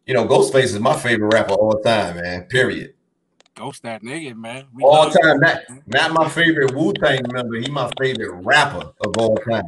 [0.07, 2.45] you know, Ghostface is my favorite rapper all the time, man.
[2.45, 2.95] Period.
[3.57, 4.67] Ghost that nigga, man.
[4.73, 5.41] We all time.
[5.41, 7.57] Not, not my favorite Wu Tang member.
[7.57, 9.65] He my favorite rapper of all time.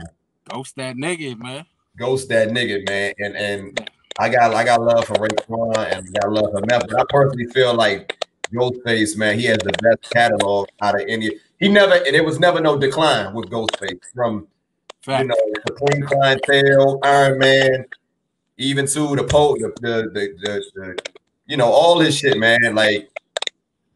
[0.48, 1.66] Ghost that nigga, man.
[1.96, 3.14] Ghost that nigga, man.
[3.18, 6.88] And and I got I got love for Raekwon and I got love for Meth.
[6.88, 11.30] But I personally feel like Ghostface, man, he has the best catalog out of any
[11.58, 14.48] he never and it was never no decline with Ghostface from
[15.02, 15.22] Fact.
[15.22, 17.86] you know the Supreme Clientele, Iron Man,
[18.56, 21.12] even to the po the the, the the, the
[21.46, 22.74] you know all this shit, man.
[22.74, 23.10] Like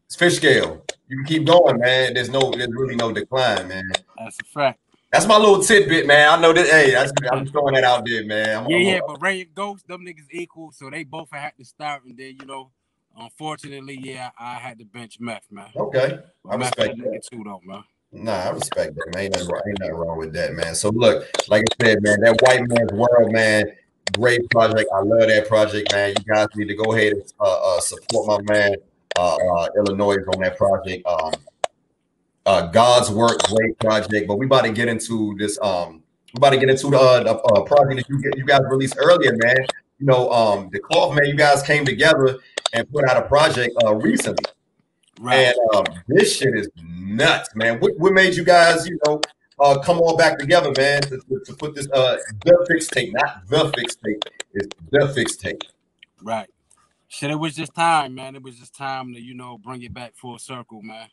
[0.07, 0.85] it's fish scale.
[1.09, 2.15] You can keep going, man.
[2.15, 3.93] There's no there's really no decline, man.
[4.19, 4.81] That's a fact.
[5.17, 6.29] That's my little tidbit, man.
[6.29, 6.67] I know that.
[6.67, 8.65] Hey, that's, I'm throwing that out there, man.
[8.65, 11.53] I'm, Yeah, I'm- yeah, but Ray and Ghost, them niggas equal, so they both had
[11.59, 12.71] to start, and then you know,
[13.19, 15.71] unfortunately, yeah, I had to bench Meth, man.
[15.75, 16.19] Okay,
[16.51, 17.23] I Meth respect that that.
[17.33, 17.83] too, though, man.
[18.13, 19.25] Nah, I respect that, man.
[19.25, 20.75] Ain't nothing, wrong, ain't nothing wrong with that, man.
[20.75, 23.65] So look, like I said, man, that white man's world, man.
[24.13, 24.91] Great project.
[24.95, 26.11] I love that project, man.
[26.11, 28.75] You guys need to go ahead and uh, uh, support my man,
[29.19, 31.07] uh, uh, Illinois, on that project.
[31.07, 31.33] Um,
[32.67, 34.29] uh, God's work, great project.
[34.29, 35.59] But we about to get into this.
[35.61, 36.03] Um,
[36.35, 38.61] we about to get into the, uh, the uh, project that you get, you guys
[38.69, 39.57] released earlier, man.
[39.99, 41.27] You know, um, the cloth man.
[41.27, 42.39] You guys came together
[42.73, 44.45] and put out a project uh, recently.
[45.19, 45.47] Right.
[45.47, 47.81] And um, this shit is nuts, man.
[47.81, 49.21] What, what made you guys, you know,
[49.59, 53.15] uh, come all back together, man, to, to, to put this uh the fix tape,
[53.15, 55.63] not the fix tape, it's the fix tape.
[56.23, 56.51] Right.
[57.09, 58.37] Shit, it was just time, man.
[58.37, 61.09] It was just time to, you know, bring it back full circle, man.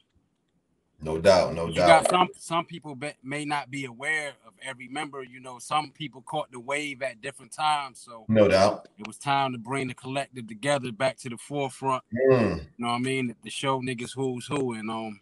[1.03, 2.03] No doubt, no You doubt.
[2.03, 5.21] got some some people be, may not be aware of every member.
[5.23, 8.87] You know, some people caught the wave at different times, so No doubt.
[8.97, 12.03] it was time to bring the collective together back to the forefront.
[12.13, 13.35] Mm, You know what I mean?
[13.43, 15.19] To show niggas who's who, and um,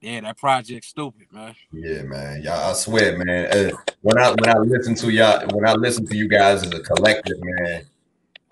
[0.00, 1.54] yeah, that project's stupid, man.
[1.72, 2.42] yeah, man.
[2.42, 3.46] Y'all, I swear, man.
[3.46, 6.72] uh, when I when I listen to y'all, when I listen to you guys as
[6.72, 7.84] a collective, man,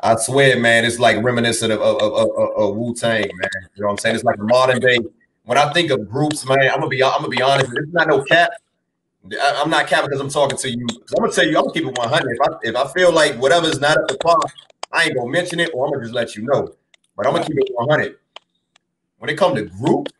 [0.03, 3.51] I swear, man, it's like reminiscent of, of, of, of, of Wu Tang, man.
[3.75, 4.15] You know what I'm saying?
[4.15, 4.99] It's like a modern day.
[5.51, 7.73] When I think of groups, man, I'm gonna be I'm gonna be honest.
[7.75, 8.53] It's not no cap.
[9.33, 10.87] I, am not cap because I'm talking to you.
[10.89, 12.31] I'm gonna tell you, I'm gonna keep it 100.
[12.31, 14.39] If I if I feel like whatever's not up to par,
[14.93, 16.73] I ain't gonna mention it, or I'm gonna just let you know.
[17.17, 18.19] But I'm gonna keep it 100.
[19.19, 20.11] When it comes to group,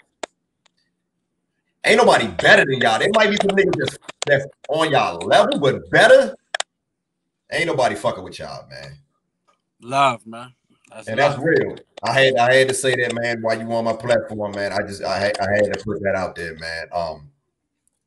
[1.85, 2.99] ain't nobody better than y'all.
[2.99, 6.35] There might be some niggas that's, that's on y'all level, but better.
[7.53, 8.99] Ain't nobody fucking with y'all, man.
[9.81, 10.55] Love, man.
[10.91, 11.77] That's And that's real.
[12.03, 13.43] I had I had to say that, man.
[13.43, 16.15] While you on my platform, man, I just I had I had to put that
[16.17, 16.87] out there, man.
[16.93, 17.31] Um,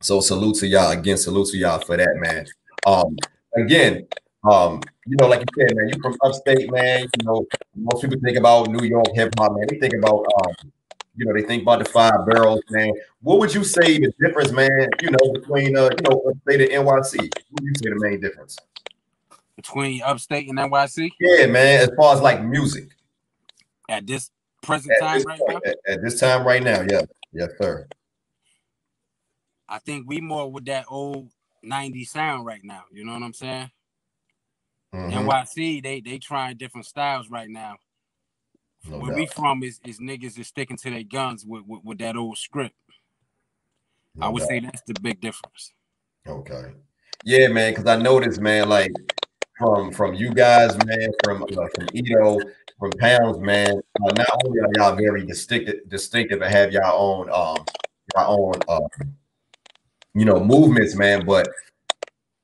[0.01, 1.17] so salute to y'all again.
[1.17, 2.45] Salute to y'all for that, man.
[2.85, 3.15] Um,
[3.55, 4.05] again,
[4.43, 7.07] um, you know, like you said, man, you from upstate, man.
[7.19, 9.65] You know, most people think about New York hip hop, man.
[9.69, 10.71] They think about um,
[11.15, 12.91] you know, they think about the five boroughs, man.
[13.21, 14.89] What would you say the difference, man?
[15.01, 17.17] You know, between uh, you know, upstate and NYC.
[17.49, 18.57] What would you say the main difference?
[19.55, 21.81] Between upstate and NYC Yeah, man.
[21.81, 22.89] As far as like music.
[23.89, 24.29] at this
[24.61, 25.59] present At time this, right now.
[25.65, 27.01] at, at this time right now, yeah,
[27.33, 27.87] yes, sir.
[29.67, 31.29] I think we more with that old
[31.65, 32.83] 90s sound right now.
[32.91, 33.71] You know what I'm saying?
[34.93, 35.11] Mhm.
[35.25, 37.77] NYC, they they trying different styles right now.
[38.85, 41.97] No Where we from is, is niggas is sticking to their guns with, with, with
[41.99, 42.75] that old script.
[44.21, 44.49] I would doubt.
[44.49, 45.71] say that's the big difference.
[46.27, 46.73] Okay.
[47.23, 48.91] Yeah, man, because I noticed, man, like
[49.57, 52.41] from from you guys, man, from uh, from Eto,
[52.79, 53.81] from Pounds, man.
[54.01, 57.65] Uh, not only are y'all very distinctive, distinctive, and have y'all own um
[58.15, 58.87] your own uh
[60.13, 61.47] you know movements, man, but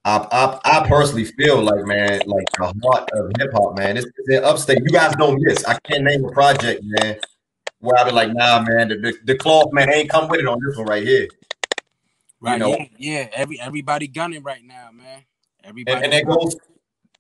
[0.05, 3.97] I, I I personally feel like, man, like the heart of hip hop, man.
[3.97, 4.80] It's, it's in upstate.
[4.80, 5.66] You guys don't miss.
[5.66, 7.18] I can't name a project, man,
[7.80, 10.47] where I be like, nah, man, the, the, the cloth, man, ain't come with it
[10.47, 11.28] on this one right here.
[12.39, 12.57] Right.
[12.60, 13.28] know- yeah, yeah.
[13.34, 15.24] Every everybody gunning right now, man.
[15.64, 16.55] Everybody and, and that goes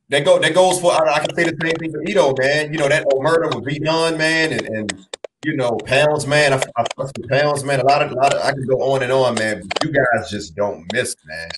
[0.09, 2.73] that go that goes for I, I can say the same thing for Eto, man.
[2.73, 5.07] You know that old murder with B Done, man, and, and
[5.45, 6.53] you know pounds, man.
[6.53, 7.79] I, I fuck with pounds, man.
[7.79, 9.61] A lot of, a lot of I can go on and on, man.
[9.67, 11.49] But you guys just don't miss, man.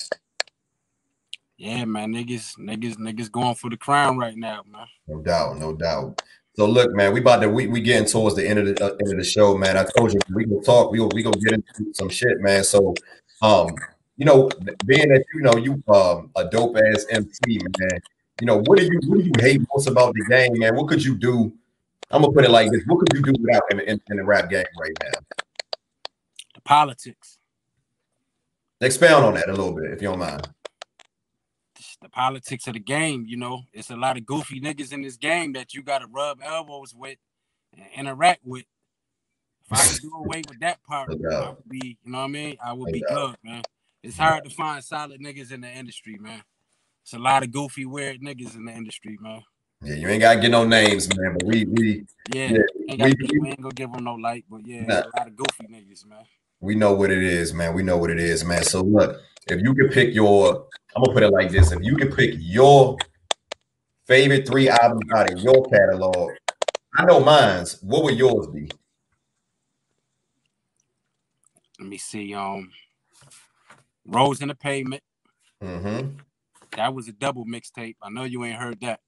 [1.57, 2.13] Yeah, man.
[2.13, 4.87] Niggas, niggas, niggas going for the crown right now, man.
[5.07, 6.21] No doubt, no doubt.
[6.55, 8.89] So look, man, we about to we, we getting towards the end of the uh,
[8.89, 9.77] end of the show, man.
[9.77, 10.91] I told you we gonna talk.
[10.91, 12.65] We gonna, we gonna get into some shit, man.
[12.65, 12.93] So,
[13.41, 13.69] um,
[14.17, 14.49] you know,
[14.85, 18.01] being that you know you um a dope ass MC, man.
[18.41, 20.75] You know, what do you what do you hate most about the game, man?
[20.75, 21.53] What could you do?
[22.09, 24.23] I'm gonna put it like this: What could you do without in, in, in the
[24.23, 25.19] rap game right now?
[26.55, 27.37] The politics.
[28.81, 30.49] Expound on that a little bit, if you don't mind.
[32.01, 35.17] the politics of the game, you know, it's a lot of goofy niggas in this
[35.17, 37.19] game that you gotta rub elbows with
[37.77, 38.65] and interact with.
[39.69, 41.11] If I could do away with that part.
[41.11, 42.57] I would be, you know what I mean?
[42.65, 43.61] I would be good, man.
[44.01, 46.41] It's hard to find solid niggas in the industry, man.
[47.03, 49.41] It's a lot of goofy, weird niggas in the industry, man.
[49.83, 51.33] Yeah, you ain't gotta get no names, man.
[51.39, 52.57] But we we Yeah, Yeah,
[52.89, 55.01] ain't gotta we- be- we ain't gonna give them no light, but yeah, Nah.
[55.01, 56.23] a lot of goofy niggas, man.
[56.59, 57.73] we know what it is, man.
[57.73, 58.63] We know what it is, man.
[58.63, 61.95] So look, if you could pick your, I'm gonna put it like this: if you
[61.95, 62.97] could pick your
[64.05, 66.31] favorite three albums out of your catalog,
[66.95, 67.81] I know mine's.
[67.81, 68.69] What would yours be?
[71.79, 72.35] Let me see.
[72.35, 72.71] Um,
[74.05, 75.01] Rose in the Pavement.
[75.63, 76.09] Mm-hmm.
[76.75, 77.95] That was a double mixtape.
[78.01, 79.01] I know you ain't heard that.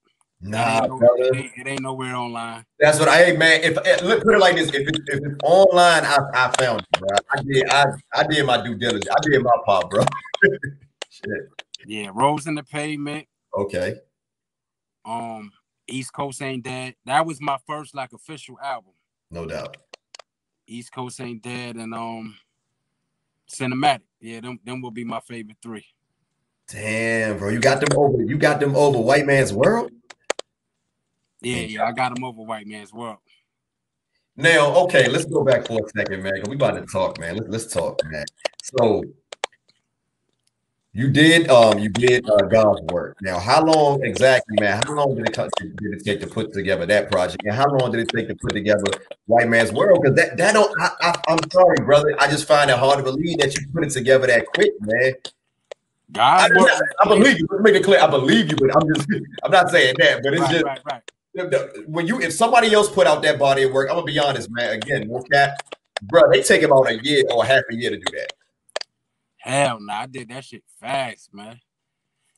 [0.46, 2.66] Nah, it, ain't no, it, ain't, it ain't nowhere online.
[2.78, 3.62] That's what I hey man.
[3.64, 6.82] If, if look, put it like this, if, it, if it's online, I, I found
[6.82, 7.08] it, bro.
[7.32, 9.08] I did I, I did my due diligence.
[9.10, 10.04] I did my part, bro.
[11.10, 11.50] Shit.
[11.86, 13.26] Yeah, Rose in the Pavement.
[13.58, 13.96] Okay.
[15.06, 15.52] Um,
[15.88, 16.96] East Coast Ain't Dead.
[17.06, 18.94] That was my first like official album.
[19.32, 19.78] No doubt.
[20.68, 22.36] East Coast Ain't Dead and um,
[23.50, 24.02] Cinematic.
[24.20, 25.86] Yeah, them them will be my favorite three.
[26.74, 27.50] Damn, bro.
[27.50, 28.24] You got them over.
[28.24, 29.92] You got them over White Man's World.
[31.40, 33.18] Yeah, yeah, I got them over White Man's World.
[34.36, 36.42] Now, okay, let's go back for a second, man.
[36.50, 37.36] We about to talk, man.
[37.36, 38.26] Let's let's talk, man.
[38.64, 39.04] So
[40.94, 43.18] you did um you did uh, God's work.
[43.22, 44.82] Now, how long exactly, man?
[44.84, 47.68] How long did it cut- did it take to put together that project, and how
[47.68, 48.86] long did it take to put together
[49.28, 50.00] White Man's World?
[50.02, 50.74] Because that that don't.
[50.82, 52.16] I, I, I'm sorry, brother.
[52.18, 55.14] I just find it hard to believe that you put it together that quick, man.
[56.16, 56.72] I, God's work.
[57.02, 57.48] I believe you.
[57.50, 58.00] Let's make it clear.
[58.00, 59.08] I believe you, but I'm just
[59.44, 60.22] I'm not saying that.
[60.24, 61.02] But it's Right, just right, right.
[61.34, 64.06] the- the- when you if somebody else put out that body of work, I'm gonna
[64.06, 64.74] be honest, man.
[64.74, 65.56] Again, Wolfcat,
[66.04, 68.34] bro, they take about a year or half a year to do that.
[69.38, 71.60] Hell no, I did that shit fast, man.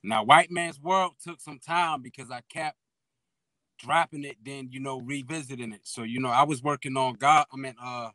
[0.03, 2.77] Now, White Man's World took some time because I kept
[3.79, 5.81] dropping it, then you know, revisiting it.
[5.83, 8.09] So, you know, I was working on God, I mean uh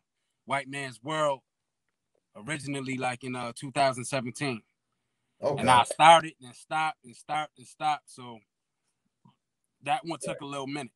[0.46, 1.40] White Man's World
[2.36, 4.62] originally like in uh 2017.
[5.42, 5.60] Okay.
[5.60, 8.10] And I started and stopped and stopped and stopped.
[8.10, 8.38] So
[9.84, 10.92] that one took a little minute.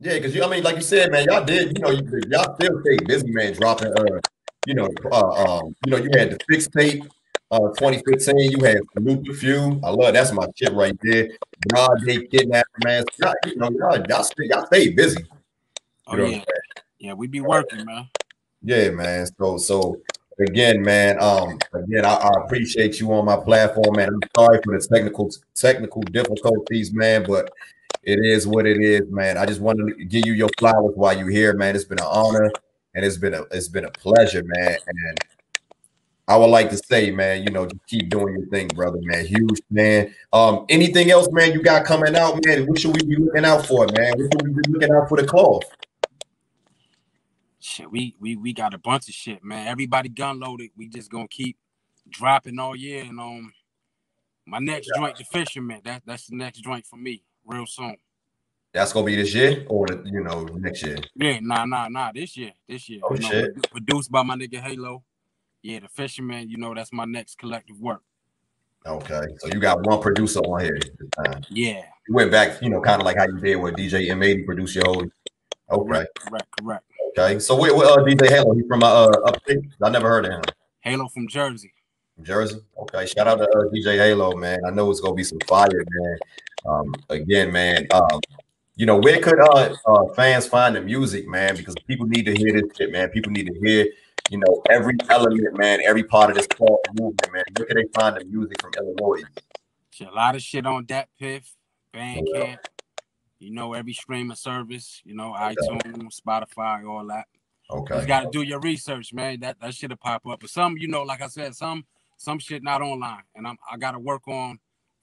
[0.00, 2.56] Yeah, because you, I mean, like you said, man, y'all did, you know, you, y'all
[2.56, 4.20] still stay busy, man, dropping, uh,
[4.66, 7.04] you know, uh, um, you know, you had the fixed tape,
[7.52, 8.50] uh, 2015.
[8.52, 9.80] You had Salute the Few.
[9.84, 11.28] I love that's my shit right there.
[11.68, 13.04] Broad Day Kidnap, man.
[13.20, 15.24] Y'all, you know, y'all, y'all, stay, y'all stay busy.
[16.06, 16.44] Oh You know yeah.
[16.98, 18.08] Yeah, we be working, man.
[18.62, 19.26] Yeah, man.
[19.38, 20.00] So, so
[20.38, 21.20] again, man.
[21.20, 24.08] Um, again, I, I appreciate you on my platform, man.
[24.08, 27.50] I'm sorry for the technical technical difficulties, man, but
[28.02, 29.38] it is what it is, man.
[29.38, 31.76] I just wanted to give you your flowers while you're here, man.
[31.76, 32.50] It's been an honor
[32.94, 34.76] and it's been a it's been a pleasure, man.
[34.86, 35.18] And
[36.28, 39.26] I would like to say, man, you know, just keep doing your thing, brother, man.
[39.26, 40.14] Huge, man.
[40.32, 42.66] Um, anything else, man, you got coming out, man?
[42.66, 44.12] What should we be looking out for, man?
[44.16, 45.62] What should we be looking out for the cloth?
[47.64, 49.68] Shit, we we we got a bunch of shit, man.
[49.68, 50.70] Everybody gun loaded.
[50.76, 51.56] We just gonna keep
[52.08, 53.04] dropping all year.
[53.04, 53.52] And um,
[54.44, 55.80] my next joint, the Fisherman.
[55.84, 57.96] That that's the next joint for me, real soon.
[58.72, 60.98] That's gonna be this year or the, you know next year.
[61.14, 62.10] Yeah, nah, nah, nah.
[62.12, 62.98] This year, this year.
[63.04, 63.70] Oh, you know, shit.
[63.70, 65.04] Produced by my nigga Halo.
[65.62, 66.48] Yeah, the Fisherman.
[66.48, 68.02] You know, that's my next collective work.
[68.84, 70.80] Okay, so you got one producer on here.
[71.48, 74.44] Yeah, You went back, you know, kind of like how you did with DJ M80
[74.46, 75.04] produce your whole.
[75.04, 75.12] Okay,
[75.70, 76.84] correct, correct, correct.
[77.18, 77.38] Okay.
[77.38, 78.54] So wait, what uh, DJ Halo?
[78.54, 79.58] He from uh, upstate.
[79.82, 80.42] I never heard of him.
[80.80, 81.72] Halo from Jersey.
[82.22, 82.60] Jersey.
[82.78, 84.60] Okay, shout out to uh, DJ Halo, man.
[84.66, 86.16] I know it's gonna be some fire, man.
[86.66, 87.86] Um, again, man.
[87.92, 88.20] Um,
[88.76, 91.56] you know, where could uh, uh fans find the music, man?
[91.56, 93.08] Because people need to hear this shit, man.
[93.10, 93.86] People need to hear,
[94.30, 97.44] you know, every element, man, every part of this cloth movement, man.
[97.56, 99.22] Where can they find the music from Illinois?
[100.00, 101.54] A lot of shit on Dat Piff,
[101.94, 102.58] Bandcamp.
[103.42, 105.02] You know, every streaming service.
[105.04, 107.26] You know, iTunes, Spotify, all that.
[107.70, 107.94] You Okay.
[107.96, 109.40] just gotta do your research, man.
[109.40, 110.40] That that shit'll pop up.
[110.40, 111.84] But some, you know, like I said, some
[112.16, 114.58] some shit not online, and I'm I gotta work on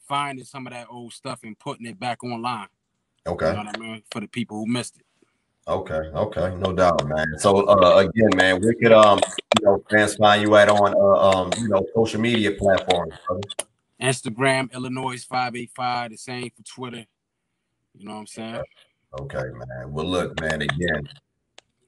[0.08, 2.68] finding some of that old stuff and putting it back online.
[3.28, 3.48] Okay.
[3.48, 4.04] You know what I mean?
[4.12, 5.06] For the people who missed it.
[5.68, 7.28] Okay, okay, no doubt, man.
[7.38, 9.20] So uh, again, man, we could um
[9.60, 13.14] you know fans find you at on uh, um you know social media platforms?
[13.28, 13.42] brother?
[14.02, 16.12] Instagram, Illinois five eight five.
[16.12, 17.06] The same for Twitter.
[18.00, 18.64] You know what I'm saying?
[19.20, 19.92] Okay, man.
[19.92, 20.62] Well, look, man.
[20.62, 21.10] Again,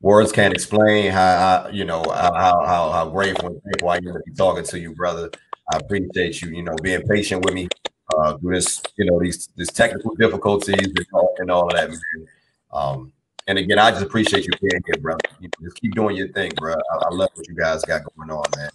[0.01, 1.21] words can't explain how
[1.67, 4.93] I, you know how how how, grateful and I am to be talking to you,
[4.93, 5.31] brother.
[5.73, 7.69] I appreciate you, you know, being patient with me
[8.13, 11.89] uh, through this, you know, these these technical difficulties and all, and all of that,
[11.89, 12.27] man.
[12.73, 13.13] Um,
[13.47, 15.21] and again, I just appreciate you being here, brother.
[15.39, 16.73] You know, just keep doing your thing, bro.
[16.73, 18.69] I, I love what you guys got going on, man.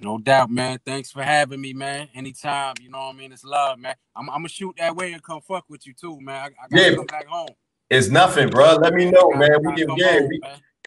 [0.00, 0.78] No doubt, man.
[0.84, 2.08] Thanks for having me, man.
[2.14, 3.32] Anytime, you know what I mean?
[3.32, 3.94] It's love, man.
[4.16, 6.36] I'm, I'm gonna shoot that way and come fuck with you too, man.
[6.36, 6.96] I, I gotta Yeah.
[6.96, 7.48] come back home.
[7.90, 8.76] It's nothing, bro.
[8.76, 9.58] Let me know, man.
[9.62, 10.40] We can, yeah, we.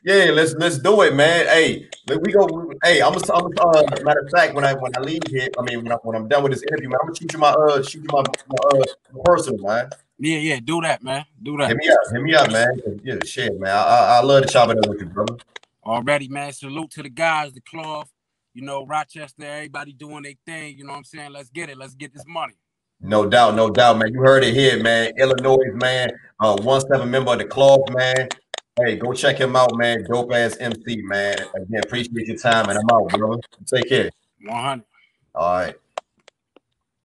[0.06, 1.46] Yeah, let's let's do it, man.
[1.46, 2.72] Hey, we go.
[2.84, 3.34] Hey, I'm gonna.
[3.34, 5.92] I'm gonna uh, matter of fact, when I when I leave here, I mean when,
[5.94, 8.02] I, when I'm done with this interview, man, I'm gonna shoot you my uh shoot
[8.04, 8.84] you my, my uh
[9.24, 9.90] personal, man.
[10.20, 11.26] Yeah, yeah, do that, man.
[11.42, 11.70] Do that.
[11.70, 13.02] Hit me up, hit me up, man.
[13.04, 13.72] Yeah, shit, man.
[13.72, 15.38] I I, I love to chop it up with you, brother.
[15.86, 16.52] Already, man.
[16.52, 18.10] Salute to the guys, the cloth.
[18.54, 20.78] You know, Rochester, everybody doing their thing.
[20.78, 21.32] You know what I'm saying?
[21.32, 21.78] Let's get it.
[21.78, 22.54] Let's get this money.
[23.02, 24.14] No doubt, no doubt, man.
[24.14, 25.12] You heard it here, man.
[25.18, 26.10] Illinois, man.
[26.40, 28.30] Uh, one seven member of the club, man.
[28.80, 30.04] Hey, go check him out, man.
[30.10, 31.36] Dope ass MC, man.
[31.56, 33.42] Again, appreciate your time, and I'm out, brother.
[33.66, 34.10] Take care.
[34.46, 34.84] 100.
[35.36, 35.76] All right.